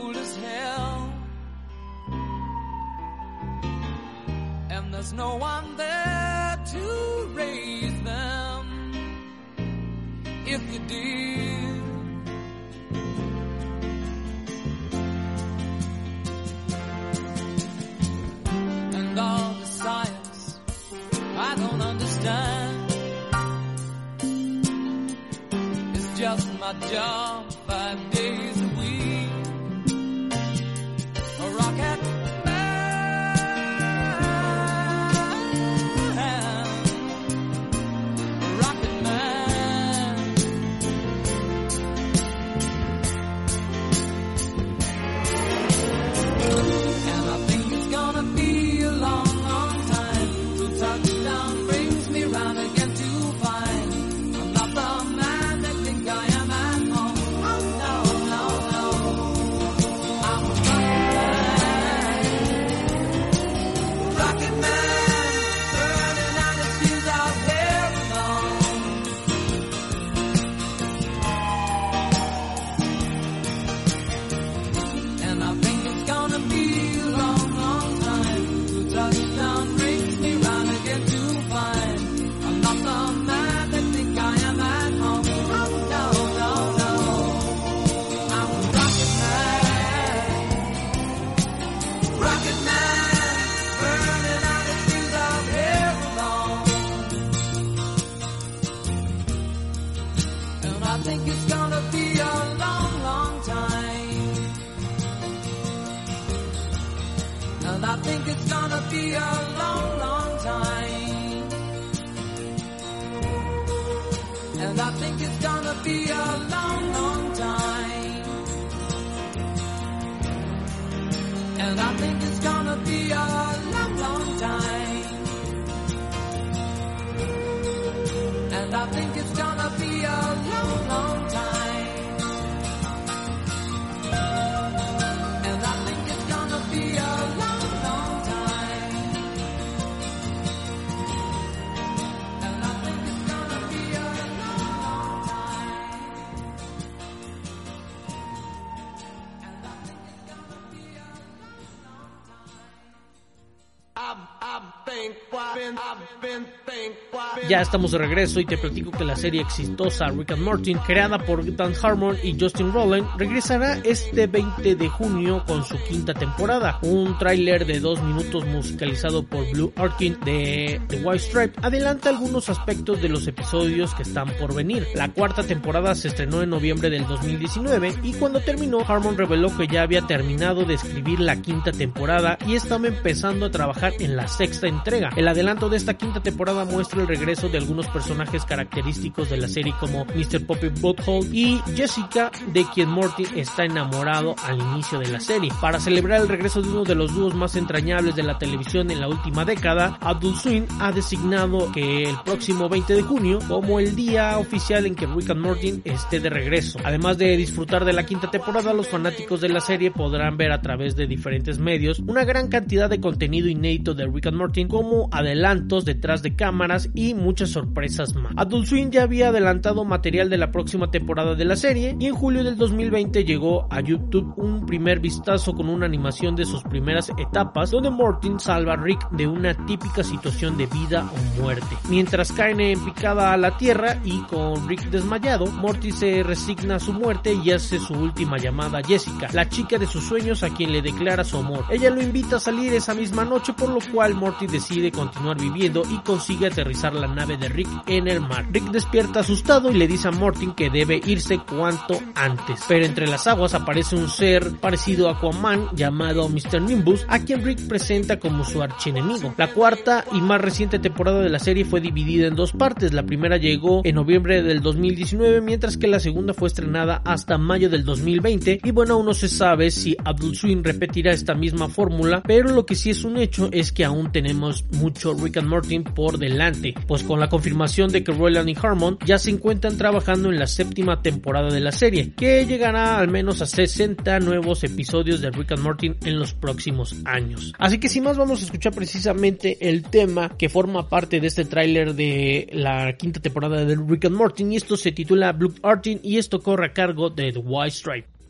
Ya 157.51 157.59
estamos 157.59 157.91
de 157.91 157.97
regreso 157.97 158.39
y 158.39 158.45
te 158.45 158.57
platico 158.57 158.91
que 158.91 159.03
la 159.03 159.17
serie 159.17 159.41
exitosa 159.41 160.07
Rick 160.07 160.31
and 160.31 160.41
Morty, 160.41 160.73
creada 160.73 161.19
por 161.19 161.53
Dan 161.53 161.73
Harmon 161.83 162.15
y 162.23 162.39
Justin 162.39 162.71
Rowland, 162.71 163.05
regresará 163.17 163.77
este 163.83 164.25
20 164.25 164.77
de 164.77 164.87
junio 164.87 165.43
con 165.45 165.65
su 165.65 165.75
quinta 165.83 166.13
temporada. 166.13 166.79
Un 166.81 167.17
tráiler 167.17 167.65
de 167.65 167.81
dos 167.81 168.01
minutos 168.03 168.45
musicalizado 168.45 169.23
por 169.23 169.51
Blue 169.51 169.73
Orchid 169.75 170.15
de 170.19 170.79
The 170.87 171.01
White 171.03 171.19
Stripe 171.19 171.59
adelanta 171.61 172.07
algunos 172.07 172.47
aspectos 172.47 173.01
de 173.01 173.09
los 173.09 173.27
episodios 173.27 173.93
que 173.95 174.03
están 174.03 174.29
por 174.39 174.55
venir. 174.55 174.87
La 174.95 175.09
cuarta 175.09 175.43
temporada 175.43 175.93
se 175.93 176.07
estrenó 176.07 176.41
en 176.41 176.51
noviembre 176.51 176.89
del 176.89 177.05
2019 177.05 177.95
y 178.01 178.13
cuando 178.13 178.39
terminó 178.39 178.79
Harmon 178.87 179.17
reveló 179.17 179.53
que 179.57 179.67
ya 179.67 179.81
había 179.81 180.03
terminado 180.03 180.63
de 180.63 180.75
escribir 180.75 181.19
la 181.19 181.41
quinta 181.41 181.73
temporada 181.73 182.37
y 182.47 182.55
estaba 182.55 182.87
empezando 182.87 183.47
a 183.47 183.51
trabajar 183.51 183.91
en 183.99 184.15
la 184.15 184.29
sexta 184.29 184.67
entrega. 184.67 185.09
El 185.17 185.27
adelanto 185.27 185.67
de 185.67 185.75
esta 185.75 185.95
quinta 185.95 186.23
temporada 186.23 186.63
muestra 186.63 187.01
el 187.01 187.09
regreso 187.09 187.40
de 187.49 187.57
algunos 187.57 187.87
personajes 187.87 188.45
característicos 188.45 189.29
de 189.29 189.37
la 189.37 189.47
serie 189.47 189.73
como 189.79 190.05
Mr. 190.05 190.45
Poppy 190.45 190.69
Butthole 190.69 191.27
y 191.31 191.61
Jessica, 191.75 192.31
de 192.53 192.65
quien 192.73 192.89
Morty 192.89 193.25
está 193.35 193.65
enamorado 193.65 194.35
al 194.43 194.59
inicio 194.59 194.99
de 194.99 195.07
la 195.07 195.19
serie. 195.19 195.51
Para 195.59 195.79
celebrar 195.79 196.21
el 196.21 196.27
regreso 196.27 196.61
de 196.61 196.69
uno 196.69 196.83
de 196.83 196.95
los 196.95 197.13
dúos 197.13 197.33
más 197.33 197.55
entrañables 197.55 198.15
de 198.15 198.23
la 198.23 198.37
televisión 198.37 198.91
en 198.91 198.99
la 198.99 199.07
última 199.07 199.45
década, 199.45 199.97
Adult 200.01 200.37
Swim 200.37 200.65
ha 200.79 200.91
designado 200.91 201.71
que 201.71 202.03
el 202.03 202.15
próximo 202.23 202.69
20 202.69 202.95
de 202.95 203.01
junio 203.01 203.39
como 203.47 203.79
el 203.79 203.95
día 203.95 204.37
oficial 204.37 204.85
en 204.85 204.95
que 204.95 205.05
Rick 205.05 205.29
and 205.29 205.41
Morty 205.41 205.81
esté 205.83 206.19
de 206.19 206.29
regreso. 206.29 206.79
Además 206.83 207.17
de 207.17 207.37
disfrutar 207.37 207.85
de 207.85 207.93
la 207.93 208.05
quinta 208.05 208.29
temporada, 208.29 208.73
los 208.73 208.87
fanáticos 208.87 209.41
de 209.41 209.49
la 209.49 209.61
serie 209.61 209.91
podrán 209.91 210.37
ver 210.37 210.51
a 210.51 210.61
través 210.61 210.95
de 210.95 211.07
diferentes 211.07 211.59
medios 211.59 211.99
una 211.99 212.23
gran 212.23 212.47
cantidad 212.47 212.89
de 212.89 212.99
contenido 212.99 213.47
inédito 213.47 213.93
de 213.93 214.05
Rick 214.05 214.27
and 214.27 214.37
Morty 214.37 214.67
como 214.67 215.09
adelantos 215.11 215.85
detrás 215.85 216.21
de 216.21 216.35
cámaras 216.35 216.89
y 216.93 217.13
muchas 217.31 217.51
sorpresas 217.51 218.13
más. 218.13 218.33
Adult 218.35 218.65
Swim 218.65 218.91
ya 218.91 219.03
había 219.03 219.29
adelantado 219.29 219.85
material 219.85 220.29
de 220.29 220.37
la 220.37 220.51
próxima 220.51 220.91
temporada 220.91 221.33
de 221.33 221.45
la 221.45 221.55
serie 221.55 221.95
y 221.97 222.07
en 222.07 222.13
julio 222.13 222.43
del 222.43 222.57
2020 222.57 223.23
llegó 223.23 223.67
a 223.69 223.79
YouTube 223.79 224.33
un 224.35 224.65
primer 224.65 224.99
vistazo 224.99 225.53
con 225.53 225.69
una 225.69 225.85
animación 225.85 226.35
de 226.35 226.43
sus 226.43 226.61
primeras 226.63 227.09
etapas 227.17 227.71
donde 227.71 227.89
Morty 227.89 228.31
salva 228.37 228.73
a 228.73 228.75
Rick 228.75 229.09
de 229.11 229.27
una 229.27 229.53
típica 229.65 230.03
situación 230.03 230.57
de 230.57 230.65
vida 230.65 231.09
o 231.09 231.41
muerte. 231.41 231.77
Mientras 231.87 232.33
caen 232.33 232.59
en 232.59 232.83
picada 232.83 233.31
a 233.31 233.37
la 233.37 233.55
tierra 233.55 234.01
y 234.03 234.19
con 234.23 234.67
Rick 234.67 234.89
desmayado, 234.89 235.45
Morty 235.45 235.93
se 235.93 236.23
resigna 236.23 236.75
a 236.75 236.79
su 236.81 236.91
muerte 236.91 237.33
y 237.33 237.51
hace 237.51 237.79
su 237.79 237.93
última 237.93 238.39
llamada 238.39 238.79
a 238.79 238.83
Jessica, 238.83 239.29
la 239.31 239.47
chica 239.47 239.77
de 239.77 239.87
sus 239.87 240.03
sueños 240.03 240.43
a 240.43 240.49
quien 240.49 240.73
le 240.73 240.81
declara 240.81 241.23
su 241.23 241.37
amor. 241.37 241.63
Ella 241.69 241.91
lo 241.91 242.01
invita 242.01 242.35
a 242.35 242.39
salir 242.41 242.73
esa 242.73 242.93
misma 242.93 243.23
noche 243.23 243.53
por 243.53 243.69
lo 243.69 243.79
cual 243.89 244.15
Morty 244.15 244.47
decide 244.47 244.91
continuar 244.91 245.39
viviendo 245.39 245.83
y 245.89 245.97
consigue 245.99 246.47
aterrizar 246.47 246.93
la 246.93 247.07
nave 247.07 247.20
de 247.25 247.49
Rick 247.49 247.69
en 247.87 248.07
el 248.07 248.19
mar. 248.19 248.47
Rick 248.51 248.71
despierta 248.71 249.19
asustado 249.19 249.71
y 249.71 249.75
le 249.75 249.87
dice 249.87 250.07
a 250.07 250.11
Morty 250.11 250.53
que 250.55 250.71
debe 250.71 250.99
irse 251.05 251.37
cuanto 251.37 251.99
antes. 252.15 252.61
Pero 252.67 252.85
entre 252.85 253.07
las 253.07 253.27
aguas 253.27 253.53
aparece 253.53 253.95
un 253.95 254.09
ser 254.09 254.57
parecido 254.57 255.07
a 255.07 255.13
Aquaman 255.13 255.67
llamado 255.75 256.27
Mr. 256.27 256.61
Nimbus, 256.61 257.05
a 257.07 257.19
quien 257.19 257.43
Rick 257.43 257.67
presenta 257.67 258.19
como 258.19 258.43
su 258.43 258.61
archienemigo. 258.61 259.35
La 259.37 259.53
cuarta 259.53 260.03
y 260.11 260.19
más 260.19 260.41
reciente 260.41 260.79
temporada 260.79 261.21
de 261.21 261.29
la 261.29 261.39
serie 261.39 261.63
fue 261.63 261.79
dividida 261.79 262.27
en 262.27 262.35
dos 262.35 262.53
partes. 262.53 262.91
La 262.91 263.03
primera 263.03 263.37
llegó 263.37 263.81
en 263.83 263.95
noviembre 263.95 264.41
del 264.41 264.61
2019, 264.61 265.41
mientras 265.41 265.77
que 265.77 265.87
la 265.87 265.99
segunda 265.99 266.33
fue 266.33 266.47
estrenada 266.47 267.01
hasta 267.05 267.37
mayo 267.37 267.69
del 267.69 267.85
2020. 267.85 268.61
Y 268.63 268.71
bueno, 268.71 268.95
aún 268.95 269.05
no 269.05 269.13
se 269.13 269.29
sabe 269.29 269.69
si 269.69 269.95
Adult 270.03 270.35
Swim 270.35 270.63
repetirá 270.63 271.11
esta 271.11 271.35
misma 271.35 271.69
fórmula, 271.69 272.23
pero 272.25 272.49
lo 272.49 272.65
que 272.65 272.75
sí 272.75 272.89
es 272.89 273.03
un 273.03 273.17
hecho 273.17 273.49
es 273.51 273.71
que 273.71 273.85
aún 273.85 274.11
tenemos 274.11 274.65
mucho 274.71 275.13
Rick 275.13 275.37
and 275.37 275.47
Morty 275.47 275.79
por 275.79 276.17
delante, 276.17 276.73
pues 276.87 277.00
con 277.03 277.19
la 277.19 277.29
confirmación 277.29 277.91
de 277.91 278.03
que 278.03 278.11
Roland 278.11 278.49
y 278.49 278.57
Harmon 278.61 278.97
ya 279.05 279.17
se 279.17 279.29
encuentran 279.29 279.77
trabajando 279.77 280.29
en 280.29 280.39
la 280.39 280.47
séptima 280.47 281.01
temporada 281.01 281.51
de 281.51 281.59
la 281.59 281.71
serie, 281.71 282.13
que 282.13 282.45
llegará 282.45 282.99
al 282.99 283.07
menos 283.09 283.41
a 283.41 283.45
60 283.45 284.19
nuevos 284.19 284.63
episodios 284.63 285.21
de 285.21 285.31
Rick 285.31 285.53
and 285.53 285.63
Morty 285.63 285.93
en 286.03 286.19
los 286.19 286.33
próximos 286.33 286.95
años. 287.05 287.53
Así 287.57 287.79
que 287.79 287.89
sin 287.89 288.03
más 288.03 288.17
vamos 288.17 288.41
a 288.41 288.45
escuchar 288.45 288.73
precisamente 288.73 289.57
el 289.69 289.83
tema 289.83 290.29
que 290.37 290.49
forma 290.49 290.89
parte 290.89 291.19
de 291.19 291.27
este 291.27 291.45
tráiler 291.45 291.93
de 291.93 292.49
la 292.51 292.95
quinta 292.97 293.19
temporada 293.19 293.65
de 293.65 293.75
Rick 293.75 294.05
and 294.05 294.15
Morty 294.15 294.43
y 294.43 294.55
esto 294.55 294.77
se 294.77 294.91
titula 294.91 295.31
Blue 295.33 295.53
Artin 295.63 295.99
y 296.03 296.17
esto 296.17 296.39
corre 296.39 296.67
a 296.67 296.73
cargo 296.73 297.09
de 297.09 297.31
The 297.31 297.39
White 297.39 297.75
Stripe. 297.75 298.20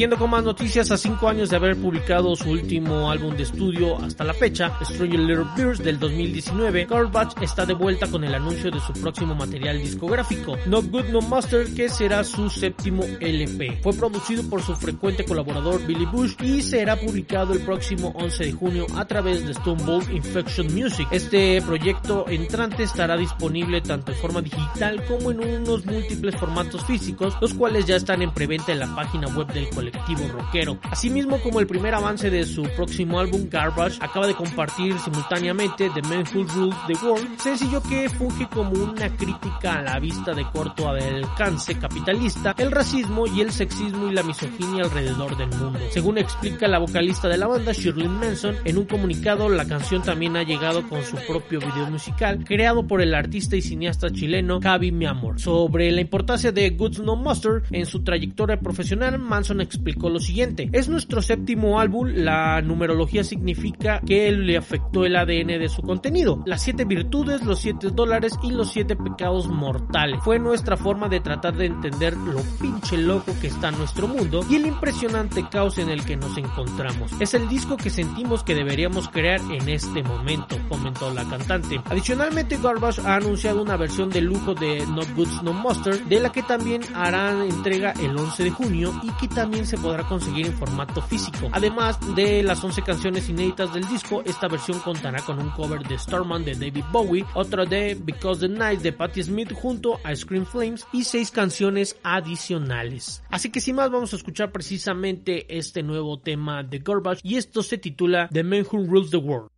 Siguiendo 0.00 0.16
con 0.16 0.30
más 0.30 0.44
noticias, 0.44 0.90
a 0.90 0.96
5 0.96 1.28
años 1.28 1.50
de 1.50 1.56
haber 1.56 1.76
publicado 1.76 2.34
su 2.34 2.48
último 2.48 3.10
álbum 3.10 3.36
de 3.36 3.42
estudio 3.42 3.98
hasta 3.98 4.24
la 4.24 4.32
fecha, 4.32 4.72
Stranger 4.82 5.20
Little 5.20 5.44
Bears 5.54 5.78
del 5.80 5.98
2019, 5.98 6.86
Garbage 6.86 7.44
está 7.44 7.66
de 7.66 7.74
vuelta 7.74 8.10
con 8.10 8.24
el 8.24 8.34
anuncio 8.34 8.70
de 8.70 8.80
su 8.80 8.94
próximo 8.94 9.34
material 9.34 9.78
discográfico, 9.78 10.56
No 10.64 10.80
Good 10.80 11.10
No 11.10 11.20
Master, 11.20 11.66
que 11.74 11.90
será 11.90 12.24
su 12.24 12.48
séptimo 12.48 13.04
LP. 13.20 13.80
Fue 13.82 13.92
producido 13.92 14.42
por 14.48 14.62
su 14.62 14.74
frecuente 14.74 15.26
colaborador 15.26 15.86
Billy 15.86 16.06
Bush 16.06 16.32
y 16.42 16.62
será 16.62 16.96
publicado 16.96 17.52
el 17.52 17.60
próximo 17.60 18.14
11 18.16 18.44
de 18.46 18.52
junio 18.52 18.86
a 18.96 19.04
través 19.04 19.44
de 19.44 19.52
Stone 19.52 19.84
Bolt 19.84 20.10
Infection 20.10 20.74
Music. 20.74 21.08
Este 21.10 21.60
proyecto 21.60 22.24
entrante 22.26 22.84
estará 22.84 23.18
disponible 23.18 23.82
tanto 23.82 24.12
en 24.12 24.18
forma 24.18 24.40
digital 24.40 25.04
como 25.04 25.30
en 25.30 25.40
unos 25.40 25.84
múltiples 25.84 26.36
formatos 26.36 26.86
físicos, 26.86 27.36
los 27.42 27.52
cuales 27.52 27.84
ya 27.84 27.96
están 27.96 28.22
en 28.22 28.32
preventa 28.32 28.72
en 28.72 28.78
la 28.78 28.94
página 28.96 29.28
web 29.36 29.46
del 29.48 29.68
colectivo 29.68 29.89
rockero. 30.32 30.78
Asimismo, 30.90 31.40
como 31.40 31.60
el 31.60 31.66
primer 31.66 31.94
avance 31.94 32.30
de 32.30 32.44
su 32.44 32.62
próximo 32.76 33.18
álbum 33.18 33.48
Garbage, 33.48 33.98
acaba 34.00 34.26
de 34.26 34.34
compartir 34.34 34.98
simultáneamente 34.98 35.90
The 35.90 36.02
Man 36.02 36.24
Who 36.34 36.44
Ruled 36.44 36.76
the 36.86 37.04
World, 37.04 37.38
sencillo 37.38 37.82
que 37.82 38.08
funge 38.08 38.48
como 38.48 38.70
una 38.70 39.08
crítica 39.16 39.78
a 39.78 39.82
la 39.82 39.98
vista 39.98 40.32
de 40.32 40.44
corto 40.44 40.88
alcance 40.88 41.78
capitalista, 41.78 42.54
el 42.58 42.70
racismo 42.70 43.26
y 43.26 43.40
el 43.40 43.52
sexismo 43.52 44.08
y 44.08 44.14
la 44.14 44.22
misoginia 44.22 44.84
alrededor 44.84 45.36
del 45.36 45.48
mundo. 45.50 45.78
Según 45.90 46.18
explica 46.18 46.68
la 46.68 46.78
vocalista 46.78 47.28
de 47.28 47.38
la 47.38 47.46
banda, 47.46 47.72
Shirley 47.72 48.08
Manson, 48.08 48.56
en 48.64 48.78
un 48.78 48.84
comunicado 48.84 49.48
la 49.48 49.64
canción 49.64 50.02
también 50.02 50.36
ha 50.36 50.42
llegado 50.42 50.88
con 50.88 51.02
su 51.02 51.16
propio 51.26 51.60
video 51.60 51.90
musical 51.90 52.44
creado 52.44 52.86
por 52.86 53.00
el 53.00 53.14
artista 53.14 53.56
y 53.56 53.62
cineasta 53.62 54.10
chileno 54.10 54.60
Javi 54.60 54.92
Mi 54.92 55.06
Amor. 55.06 55.40
Sobre 55.40 55.90
la 55.90 56.00
importancia 56.00 56.52
de 56.52 56.70
Goods 56.70 57.00
No 57.00 57.16
Mustard 57.16 57.62
en 57.70 57.86
su 57.86 58.02
trayectoria 58.02 58.58
profesional, 58.58 59.18
Manson 59.18 59.60
explicó 59.80 60.10
lo 60.10 60.20
siguiente. 60.20 60.68
Es 60.72 60.88
nuestro 60.88 61.22
séptimo 61.22 61.80
álbum, 61.80 62.06
la 62.14 62.60
numerología 62.60 63.24
significa 63.24 64.00
que 64.00 64.30
le 64.30 64.58
afectó 64.58 65.06
el 65.06 65.16
ADN 65.16 65.58
de 65.58 65.68
su 65.68 65.82
contenido. 65.82 66.42
Las 66.44 66.62
siete 66.62 66.84
virtudes, 66.84 67.42
los 67.42 67.60
siete 67.60 67.88
dólares 67.90 68.34
y 68.42 68.50
los 68.50 68.70
siete 68.72 68.94
pecados 68.94 69.48
mortales. 69.48 70.20
Fue 70.22 70.38
nuestra 70.38 70.76
forma 70.76 71.08
de 71.08 71.20
tratar 71.20 71.56
de 71.56 71.66
entender 71.66 72.14
lo 72.16 72.42
pinche 72.60 72.98
loco 72.98 73.32
que 73.40 73.46
está 73.46 73.70
nuestro 73.70 74.06
mundo 74.06 74.44
y 74.50 74.56
el 74.56 74.66
impresionante 74.66 75.48
caos 75.50 75.78
en 75.78 75.88
el 75.88 76.04
que 76.04 76.16
nos 76.16 76.36
encontramos. 76.36 77.12
Es 77.18 77.32
el 77.32 77.48
disco 77.48 77.76
que 77.78 77.88
sentimos 77.88 78.44
que 78.44 78.54
deberíamos 78.54 79.08
crear 79.08 79.40
en 79.50 79.68
este 79.68 80.02
momento, 80.02 80.56
comentó 80.68 81.12
la 81.12 81.24
cantante. 81.24 81.80
Adicionalmente, 81.86 82.58
Garbage 82.62 83.00
ha 83.00 83.16
anunciado 83.16 83.62
una 83.62 83.76
versión 83.78 84.10
de 84.10 84.20
lujo 84.20 84.54
de 84.54 84.84
No 84.86 85.02
Goods 85.16 85.42
No 85.42 85.54
Mustard, 85.54 86.00
de 86.02 86.20
la 86.20 86.30
que 86.32 86.42
también 86.42 86.82
harán 86.94 87.42
entrega 87.42 87.92
el 87.92 88.16
11 88.16 88.44
de 88.44 88.50
junio 88.50 88.92
y 89.02 89.10
que 89.12 89.28
también 89.28 89.66
se 89.70 89.78
podrá 89.78 90.02
conseguir 90.02 90.46
en 90.46 90.52
formato 90.54 91.00
físico. 91.00 91.48
Además 91.52 91.96
de 92.16 92.42
las 92.42 92.62
11 92.62 92.82
canciones 92.82 93.28
inéditas 93.28 93.72
del 93.72 93.86
disco, 93.86 94.20
esta 94.26 94.48
versión 94.48 94.80
contará 94.80 95.22
con 95.22 95.38
un 95.38 95.50
cover 95.50 95.86
de 95.86 95.96
Starman 95.96 96.44
de 96.44 96.54
David 96.54 96.84
Bowie, 96.90 97.24
otra 97.34 97.64
de 97.64 97.94
Because 97.94 98.40
the 98.40 98.52
Night 98.52 98.80
de 98.80 98.92
Patti 98.92 99.22
Smith 99.22 99.52
junto 99.52 100.00
a 100.02 100.16
Scream 100.16 100.44
Flames 100.44 100.84
y 100.92 101.04
seis 101.04 101.30
canciones 101.30 101.96
adicionales. 102.02 103.22
Así 103.30 103.50
que 103.50 103.60
sin 103.60 103.76
más 103.76 103.92
vamos 103.92 104.12
a 104.12 104.16
escuchar 104.16 104.50
precisamente 104.50 105.56
este 105.56 105.84
nuevo 105.84 106.18
tema 106.18 106.64
de 106.64 106.80
Garbage 106.80 107.20
y 107.22 107.36
esto 107.36 107.62
se 107.62 107.78
titula 107.78 108.28
The 108.32 108.42
Man 108.42 108.66
Who 108.68 108.86
Rules 108.86 109.10
the 109.10 109.18
World. 109.18 109.50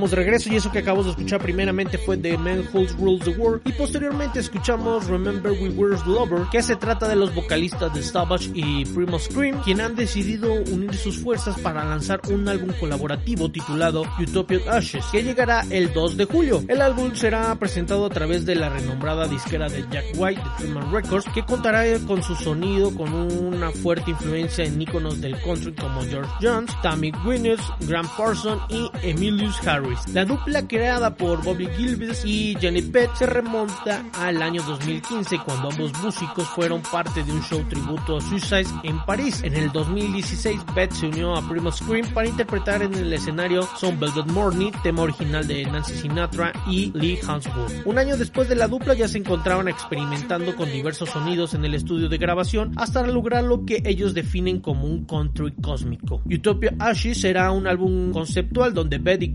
Estamos 0.00 0.12
de 0.12 0.16
regreso 0.16 0.50
y 0.50 0.56
eso 0.56 0.72
que 0.72 0.78
acabamos 0.78 1.04
de 1.04 1.10
escuchar 1.10 1.42
primeramente 1.42 1.98
fue 1.98 2.16
The 2.16 2.38
Man 2.38 2.64
Who 2.72 2.86
Rules 2.98 3.22
the 3.22 3.32
World 3.32 3.60
y 3.66 3.72
posteriormente 3.72 4.40
escuchamos 4.40 5.06
Remember 5.08 5.52
We 5.52 5.68
Were 5.68 5.94
Lover 6.06 6.46
que 6.50 6.62
se 6.62 6.76
trata 6.76 7.06
de 7.06 7.16
los 7.16 7.34
vocalistas 7.34 7.92
de 7.92 8.02
Savage 8.02 8.50
y 8.54 8.86
Primo 8.86 9.18
Scream 9.18 9.60
quien 9.62 9.82
han 9.82 9.96
decidido 9.96 10.54
unir 10.54 10.94
sus 10.94 11.18
fuerzas 11.18 11.60
para 11.60 11.84
lanzar 11.84 12.22
un 12.30 12.48
álbum 12.48 12.70
colaborativo 12.80 13.50
titulado 13.50 14.04
Utopian 14.18 14.62
Ashes 14.70 15.04
que 15.12 15.22
llegará 15.22 15.66
el 15.68 15.92
2 15.92 16.16
de 16.16 16.24
julio. 16.24 16.64
El 16.66 16.80
álbum 16.80 17.14
será 17.14 17.54
presentado 17.56 18.06
a 18.06 18.10
través 18.10 18.46
de 18.46 18.54
la 18.54 18.70
renombrada 18.70 19.28
disquera 19.28 19.68
de 19.68 19.84
Jack 19.90 20.14
White 20.16 20.40
de 20.40 20.50
Freeman 20.56 20.90
Records 20.90 21.26
que 21.34 21.44
contará 21.44 21.84
con 22.06 22.22
su 22.22 22.34
sonido 22.36 22.94
con 22.94 23.12
una 23.12 23.70
fuerte 23.70 24.12
influencia 24.12 24.64
en 24.64 24.80
íconos 24.80 25.20
del 25.20 25.38
country 25.42 25.74
como 25.74 26.00
George 26.04 26.32
Jones, 26.40 26.74
Tammy 26.82 27.12
Wynette, 27.26 27.60
Graham 27.80 28.08
Parson 28.16 28.58
y 28.70 28.90
Emilius 29.02 29.60
Harris. 29.66 29.89
La 30.12 30.24
dupla 30.24 30.66
creada 30.66 31.14
por 31.14 31.42
Bobby 31.42 31.68
Gilbert 31.76 32.18
y 32.24 32.56
Janet 32.60 32.90
Bett 32.90 33.10
se 33.14 33.26
remonta 33.26 34.04
al 34.14 34.42
año 34.42 34.62
2015 34.62 35.38
cuando 35.44 35.70
ambos 35.70 35.92
músicos 36.02 36.48
fueron 36.48 36.82
parte 36.82 37.22
de 37.22 37.32
un 37.32 37.42
show 37.42 37.62
tributo 37.68 38.16
a 38.16 38.20
Suicide 38.20 38.66
en 38.82 38.98
París. 39.04 39.42
En 39.42 39.54
el 39.54 39.70
2016 39.72 40.60
Bett 40.74 40.92
se 40.92 41.06
unió 41.06 41.34
a 41.34 41.48
Primo 41.48 41.70
Scream 41.72 42.12
para 42.12 42.28
interpretar 42.28 42.82
en 42.82 42.94
el 42.94 43.12
escenario 43.12 43.68
Some 43.78 43.98
Velvet 43.98 44.26
Morning, 44.26 44.72
tema 44.82 45.02
original 45.02 45.46
de 45.46 45.64
Nancy 45.64 45.94
Sinatra 45.94 46.52
y 46.68 46.92
Lee 46.94 47.18
Hansburg. 47.26 47.86
Un 47.86 47.98
año 47.98 48.16
después 48.16 48.48
de 48.48 48.56
la 48.56 48.68
dupla 48.68 48.94
ya 48.94 49.08
se 49.08 49.18
encontraban 49.18 49.68
experimentando 49.68 50.54
con 50.56 50.70
diversos 50.70 51.10
sonidos 51.10 51.54
en 51.54 51.64
el 51.64 51.74
estudio 51.74 52.08
de 52.08 52.18
grabación 52.18 52.72
hasta 52.76 53.06
lograr 53.06 53.44
lo 53.44 53.64
que 53.64 53.82
ellos 53.84 54.14
definen 54.14 54.60
como 54.60 54.86
un 54.86 55.04
country 55.04 55.52
cósmico. 55.60 56.22
Utopia 56.24 56.74
Ashes 56.78 57.20
será 57.20 57.50
un 57.50 57.66
álbum 57.66 58.12
conceptual 58.12 58.74
donde 58.74 58.98
Bett 58.98 59.22
y 59.22 59.28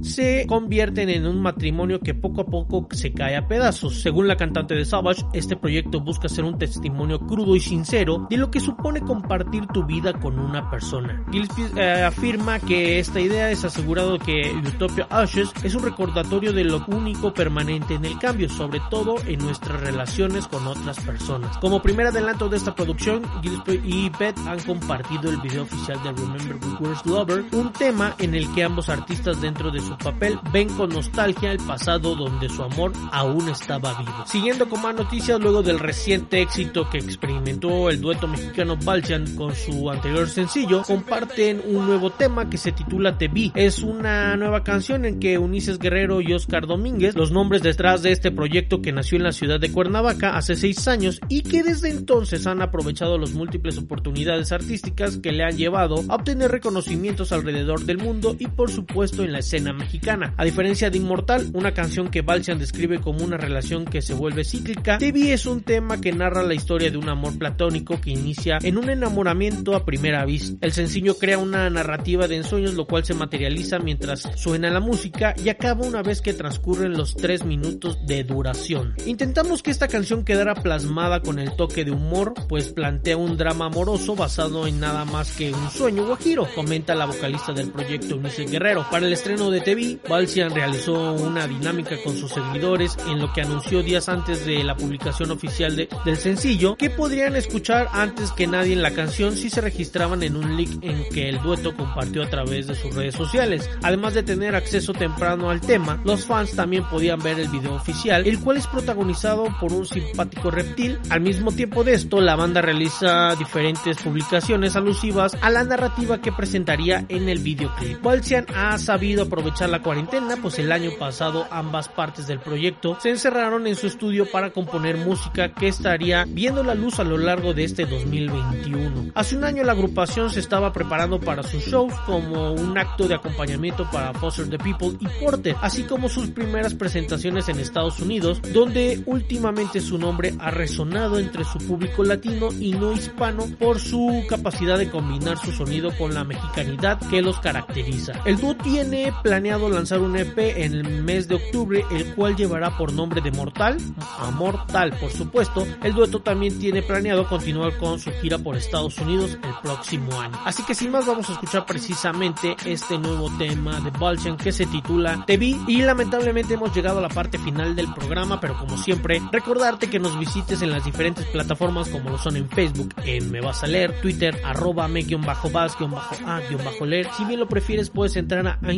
Se 0.00 0.46
convierten 0.46 1.08
en 1.10 1.26
un 1.26 1.40
matrimonio 1.40 2.00
que 2.00 2.14
poco 2.14 2.42
a 2.42 2.46
poco 2.46 2.88
se 2.92 3.12
cae 3.12 3.36
a 3.36 3.46
pedazos. 3.46 4.00
Según 4.00 4.28
la 4.28 4.36
cantante 4.36 4.74
de 4.74 4.84
Savage, 4.84 5.24
este 5.32 5.56
proyecto 5.56 6.00
busca 6.00 6.28
ser 6.28 6.44
un 6.44 6.58
testimonio 6.58 7.18
crudo 7.20 7.56
y 7.56 7.60
sincero 7.60 8.26
de 8.30 8.36
lo 8.36 8.50
que 8.50 8.60
supone 8.60 9.00
compartir 9.00 9.66
tu 9.66 9.84
vida 9.84 10.12
con 10.12 10.38
una 10.38 10.70
persona. 10.70 11.24
Gillespie 11.30 11.66
eh, 11.76 12.02
afirma 12.02 12.58
que 12.58 12.98
esta 12.98 13.20
idea 13.20 13.50
es 13.50 13.64
asegurado 13.64 14.18
que 14.18 14.52
Utopia 14.66 15.06
Ashes 15.10 15.52
es 15.62 15.74
un 15.74 15.82
recordatorio 15.84 16.52
de 16.52 16.64
lo 16.64 16.84
único 16.86 17.32
permanente 17.32 17.94
en 17.94 18.04
el 18.04 18.18
cambio, 18.18 18.48
sobre 18.48 18.80
todo 18.90 19.16
en 19.26 19.38
nuestras 19.40 19.80
relaciones 19.80 20.46
con 20.46 20.66
otras 20.66 20.98
personas. 21.00 21.56
Como 21.58 21.82
primer 21.82 22.06
adelanto 22.06 22.48
de 22.48 22.56
esta 22.56 22.74
producción, 22.74 23.22
Gillespie 23.42 23.80
y 23.84 24.10
Beth 24.18 24.38
han 24.46 24.60
compartido 24.60 25.30
el 25.30 25.38
video 25.38 25.62
oficial 25.62 26.02
de 26.02 26.12
Remember 26.12 26.56
We 26.56 26.88
Were 26.88 27.00
Lover, 27.04 27.44
un 27.52 27.72
tema 27.72 28.14
en 28.18 28.34
el 28.34 28.52
que 28.54 28.64
ambos 28.64 28.88
artistas 28.88 29.40
dentro 29.40 29.70
de 29.70 29.80
su 29.82 29.96
papel 29.98 30.38
ven 30.52 30.68
con 30.70 30.90
nostalgia 30.90 31.52
el 31.52 31.58
pasado 31.58 32.14
donde 32.14 32.48
su 32.48 32.62
amor 32.62 32.92
aún 33.10 33.48
estaba 33.48 33.98
vivo. 33.98 34.24
Siguiendo 34.26 34.68
con 34.68 34.82
más 34.82 34.94
noticias 34.94 35.40
luego 35.40 35.62
del 35.62 35.78
reciente 35.78 36.40
éxito 36.40 36.88
que 36.88 36.98
experimentó 36.98 37.90
el 37.90 38.00
dueto 38.00 38.26
mexicano 38.26 38.76
Balchan 38.76 39.36
con 39.36 39.54
su 39.54 39.90
anterior 39.90 40.28
sencillo, 40.28 40.82
comparten 40.82 41.62
un 41.66 41.86
nuevo 41.86 42.10
tema 42.10 42.48
que 42.48 42.58
se 42.58 42.72
titula 42.72 43.18
Te 43.18 43.28
Vi. 43.28 43.52
Es 43.54 43.82
una 43.82 44.36
nueva 44.36 44.64
canción 44.64 45.04
en 45.04 45.20
que 45.20 45.38
Ulises 45.38 45.78
Guerrero 45.78 46.20
y 46.20 46.32
Oscar 46.32 46.66
Domínguez, 46.66 47.14
los 47.14 47.32
nombres 47.32 47.62
detrás 47.62 48.02
de 48.02 48.12
este 48.12 48.30
proyecto 48.30 48.82
que 48.82 48.92
nació 48.92 49.18
en 49.18 49.24
la 49.24 49.32
ciudad 49.32 49.60
de 49.60 49.72
Cuernavaca 49.72 50.36
hace 50.36 50.56
seis 50.56 50.86
años 50.88 51.20
y 51.28 51.42
que 51.42 51.62
desde 51.62 51.90
entonces 51.90 52.46
han 52.46 52.62
aprovechado 52.62 53.18
las 53.18 53.32
múltiples 53.32 53.78
oportunidades 53.78 54.52
artísticas 54.52 55.18
que 55.18 55.32
le 55.32 55.44
han 55.44 55.56
llevado 55.56 55.96
a 56.08 56.14
obtener 56.14 56.50
reconocimientos 56.50 57.32
alrededor 57.32 57.84
del 57.84 57.98
mundo 57.98 58.36
y 58.38 58.46
por 58.46 58.70
supuesto 58.70 59.22
en 59.22 59.32
la 59.32 59.40
escena 59.40 59.71
mexicana. 59.74 60.34
A 60.36 60.44
diferencia 60.44 60.90
de 60.90 60.98
Inmortal, 60.98 61.50
una 61.54 61.72
canción 61.72 62.08
que 62.08 62.22
Balchan 62.22 62.58
describe 62.58 63.00
como 63.00 63.24
una 63.24 63.36
relación 63.36 63.84
que 63.84 64.02
se 64.02 64.14
vuelve 64.14 64.44
cíclica, 64.44 64.98
TV 64.98 65.32
es 65.32 65.46
un 65.46 65.62
tema 65.62 66.00
que 66.00 66.12
narra 66.12 66.42
la 66.42 66.54
historia 66.54 66.90
de 66.90 66.98
un 66.98 67.08
amor 67.08 67.38
platónico 67.38 68.00
que 68.00 68.10
inicia 68.10 68.58
en 68.62 68.78
un 68.78 68.90
enamoramiento 68.90 69.74
a 69.74 69.84
primera 69.84 70.24
vista. 70.24 70.56
El 70.60 70.72
sencillo 70.72 71.18
crea 71.18 71.38
una 71.38 71.68
narrativa 71.70 72.28
de 72.28 72.36
ensueños 72.36 72.74
lo 72.74 72.86
cual 72.86 73.04
se 73.04 73.14
materializa 73.14 73.78
mientras 73.78 74.28
suena 74.36 74.70
la 74.70 74.80
música 74.80 75.34
y 75.42 75.48
acaba 75.48 75.86
una 75.86 76.02
vez 76.02 76.20
que 76.20 76.32
transcurren 76.32 76.92
los 76.92 77.16
3 77.16 77.44
minutos 77.44 77.98
de 78.06 78.24
duración. 78.24 78.94
Intentamos 79.06 79.62
que 79.62 79.70
esta 79.70 79.88
canción 79.88 80.24
quedara 80.24 80.54
plasmada 80.54 81.20
con 81.20 81.38
el 81.38 81.56
toque 81.56 81.84
de 81.84 81.90
humor, 81.90 82.34
pues 82.48 82.68
plantea 82.68 83.16
un 83.16 83.36
drama 83.36 83.66
amoroso 83.66 84.14
basado 84.14 84.66
en 84.66 84.80
nada 84.80 85.04
más 85.04 85.32
que 85.32 85.52
un 85.52 85.70
sueño 85.70 86.06
guajiro, 86.06 86.46
comenta 86.54 86.94
la 86.94 87.06
vocalista 87.06 87.52
del 87.52 87.70
proyecto 87.70 88.16
Unice 88.16 88.44
Guerrero. 88.44 88.86
Para 88.90 89.06
el 89.06 89.12
estreno 89.12 89.50
de 89.50 89.60
TV, 89.62 89.98
Balsian 90.08 90.54
realizó 90.54 91.12
una 91.14 91.46
dinámica 91.46 91.96
con 92.02 92.16
sus 92.16 92.32
seguidores 92.32 92.96
en 93.06 93.20
lo 93.20 93.32
que 93.32 93.42
anunció 93.42 93.82
días 93.82 94.08
antes 94.08 94.44
de 94.44 94.64
la 94.64 94.76
publicación 94.76 95.30
oficial 95.30 95.76
de, 95.76 95.88
del 96.04 96.16
sencillo 96.16 96.76
que 96.76 96.90
podrían 96.90 97.36
escuchar 97.36 97.88
antes 97.92 98.32
que 98.32 98.46
nadie 98.46 98.72
en 98.72 98.82
la 98.82 98.90
canción 98.90 99.36
si 99.36 99.50
se 99.50 99.60
registraban 99.60 100.22
en 100.22 100.36
un 100.36 100.56
link 100.56 100.82
en 100.82 101.08
que 101.08 101.28
el 101.28 101.40
dueto 101.40 101.74
compartió 101.76 102.22
a 102.22 102.30
través 102.30 102.66
de 102.66 102.74
sus 102.74 102.94
redes 102.94 103.14
sociales. 103.14 103.70
Además 103.82 104.14
de 104.14 104.22
tener 104.22 104.54
acceso 104.54 104.92
temprano 104.92 105.50
al 105.50 105.60
tema, 105.60 106.00
los 106.04 106.26
fans 106.26 106.56
también 106.56 106.84
podían 106.88 107.20
ver 107.20 107.38
el 107.38 107.48
video 107.48 107.74
oficial, 107.74 108.26
el 108.26 108.40
cual 108.40 108.56
es 108.56 108.66
protagonizado 108.66 109.48
por 109.60 109.72
un 109.72 109.86
simpático 109.86 110.50
reptil. 110.50 110.98
Al 111.10 111.20
mismo 111.20 111.52
tiempo 111.52 111.84
de 111.84 111.94
esto, 111.94 112.20
la 112.20 112.36
banda 112.36 112.62
realiza 112.62 113.34
diferentes 113.36 113.98
publicaciones 113.98 114.76
alusivas 114.76 115.36
a 115.40 115.50
la 115.50 115.64
narrativa 115.64 116.20
que 116.20 116.32
presentaría 116.32 117.04
en 117.08 117.28
el 117.28 117.38
videoclip. 117.38 118.02
Balsian 118.02 118.46
ha 118.54 118.76
sabido 118.78 119.24
aprovechar 119.24 119.51
la 119.60 119.80
cuarentena, 119.80 120.36
pues 120.42 120.58
el 120.58 120.72
año 120.72 120.90
pasado 120.98 121.46
ambas 121.50 121.88
partes 121.88 122.26
del 122.26 122.40
proyecto 122.40 122.98
se 123.00 123.10
encerraron 123.10 123.66
en 123.68 123.76
su 123.76 123.86
estudio 123.86 124.28
para 124.28 124.50
componer 124.50 124.96
música 124.96 125.54
que 125.54 125.68
estaría 125.68 126.24
viendo 126.26 126.64
la 126.64 126.74
luz 126.74 126.98
a 126.98 127.04
lo 127.04 127.16
largo 127.16 127.54
de 127.54 127.64
este 127.64 127.86
2021. 127.86 129.12
Hace 129.14 129.36
un 129.36 129.44
año 129.44 129.62
la 129.62 129.72
agrupación 129.72 130.30
se 130.30 130.40
estaba 130.40 130.72
preparando 130.72 131.20
para 131.20 131.44
sus 131.44 131.64
shows 131.64 131.94
como 132.06 132.52
un 132.52 132.76
acto 132.76 133.06
de 133.06 133.14
acompañamiento 133.14 133.88
para 133.92 134.12
Foster 134.14 134.48
the 134.48 134.58
People 134.58 134.96
y 134.98 135.24
Porter, 135.24 135.54
así 135.60 135.84
como 135.84 136.08
sus 136.08 136.28
primeras 136.30 136.74
presentaciones 136.74 137.48
en 137.48 137.60
Estados 137.60 138.00
Unidos, 138.00 138.40
donde 138.52 139.02
últimamente 139.06 139.80
su 139.80 139.96
nombre 139.96 140.34
ha 140.40 140.50
resonado 140.50 141.20
entre 141.20 141.44
su 141.44 141.58
público 141.58 142.02
latino 142.02 142.48
y 142.58 142.72
no 142.72 142.92
hispano 142.92 143.46
por 143.60 143.78
su 143.78 144.24
capacidad 144.28 144.78
de 144.78 144.90
combinar 144.90 145.38
su 145.38 145.52
sonido 145.52 145.96
con 145.96 146.14
la 146.14 146.24
mexicanidad 146.24 146.98
que 147.10 147.22
los 147.22 147.38
caracteriza. 147.38 148.14
El 148.24 148.38
dúo 148.38 148.56
tiene 148.56 149.12
planeado 149.32 149.70
lanzar 149.70 150.00
un 150.00 150.14
EP 150.14 150.36
en 150.58 150.74
el 150.74 151.02
mes 151.04 151.26
de 151.26 151.36
octubre, 151.36 151.82
el 151.90 152.14
cual 152.14 152.36
llevará 152.36 152.76
por 152.76 152.92
nombre 152.92 153.22
de 153.22 153.30
Mortal, 153.30 153.78
a 154.18 154.30
Mortal 154.30 154.92
por 155.00 155.10
supuesto. 155.10 155.66
El 155.82 155.94
dueto 155.94 156.20
también 156.20 156.58
tiene 156.58 156.82
planeado 156.82 157.26
continuar 157.26 157.78
con 157.78 157.98
su 157.98 158.10
gira 158.20 158.36
por 158.36 158.56
Estados 158.56 158.98
Unidos 158.98 159.38
el 159.42 159.54
próximo 159.62 160.20
año. 160.20 160.38
Así 160.44 160.62
que 160.64 160.74
sin 160.74 160.90
más 160.90 161.06
vamos 161.06 161.30
a 161.30 161.32
escuchar 161.32 161.64
precisamente 161.64 162.54
este 162.66 162.98
nuevo 162.98 163.30
tema 163.38 163.80
de 163.80 163.90
Balchan 163.90 164.36
que 164.36 164.52
se 164.52 164.66
titula 164.66 165.24
Te 165.26 165.38
vi 165.38 165.58
y 165.66 165.80
lamentablemente 165.80 166.52
hemos 166.52 166.74
llegado 166.74 166.98
a 166.98 167.02
la 167.02 167.08
parte 167.08 167.38
final 167.38 167.74
del 167.74 167.90
programa, 167.94 168.38
pero 168.38 168.58
como 168.58 168.76
siempre 168.76 169.22
recordarte 169.32 169.88
que 169.88 169.98
nos 169.98 170.18
visites 170.18 170.60
en 170.60 170.72
las 170.72 170.84
diferentes 170.84 171.24
plataformas 171.24 171.88
como 171.88 172.10
lo 172.10 172.18
son 172.18 172.36
en 172.36 172.50
Facebook, 172.50 172.92
en 173.02 173.30
Me 173.30 173.40
Vas 173.40 173.64
a 173.64 173.66
Leer, 173.66 173.98
Twitter, 174.02 174.38
arroba 174.44 174.88
me-vas-a-leer. 174.88 177.08
Si 177.16 177.24
bien 177.24 177.40
lo 177.40 177.48
prefieres 177.48 177.88
puedes 177.88 178.14
entrar 178.16 178.46
a, 178.46 178.58
a 178.62 178.74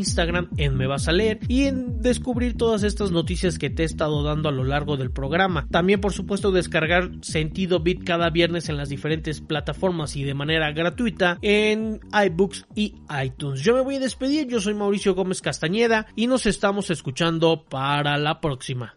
En 0.57 0.77
Me 0.77 0.87
Vas 0.87 1.09
a 1.09 1.13
Leer 1.13 1.41
y 1.49 1.65
en 1.65 2.01
descubrir 2.01 2.57
todas 2.57 2.83
estas 2.83 3.11
noticias 3.11 3.59
que 3.59 3.71
te 3.71 3.83
he 3.83 3.87
estado 3.87 4.23
dando 4.23 4.49
a 4.49 4.53
lo 4.53 4.65
largo 4.65 4.97
del 4.97 5.11
programa. 5.11 5.67
También 5.71 6.01
por 6.01 6.13
supuesto 6.13 6.53
descargar 6.53 7.11
Sentido 7.23 7.81
Beat 7.81 8.05
cada 8.05 8.31
viernes 8.31 8.69
en 8.69 8.77
las 8.77 8.89
diferentes 8.89 9.41
plataformas 9.41 10.17
y 10.17 10.25
de 10.25 10.35
manera 10.35 10.73
gratuita 10.73 11.39
en 11.43 12.01
iBooks 12.13 12.67
y 12.75 12.95
iTunes. 13.25 13.61
Yo 13.63 13.75
me 13.75 13.83
voy 13.83 13.97
a 13.97 14.01
despedir, 14.01 14.49
yo 14.49 14.61
soy 14.61 14.75
Mauricio 14.75 15.15
Gómez 15.15 15.41
Castañeda 15.41 16.07
y 16.17 16.27
nos 16.27 16.47
estamos 16.47 16.91
escuchando 16.91 17.65
para 17.69 18.19
la 18.19 18.41
próxima. 18.41 18.97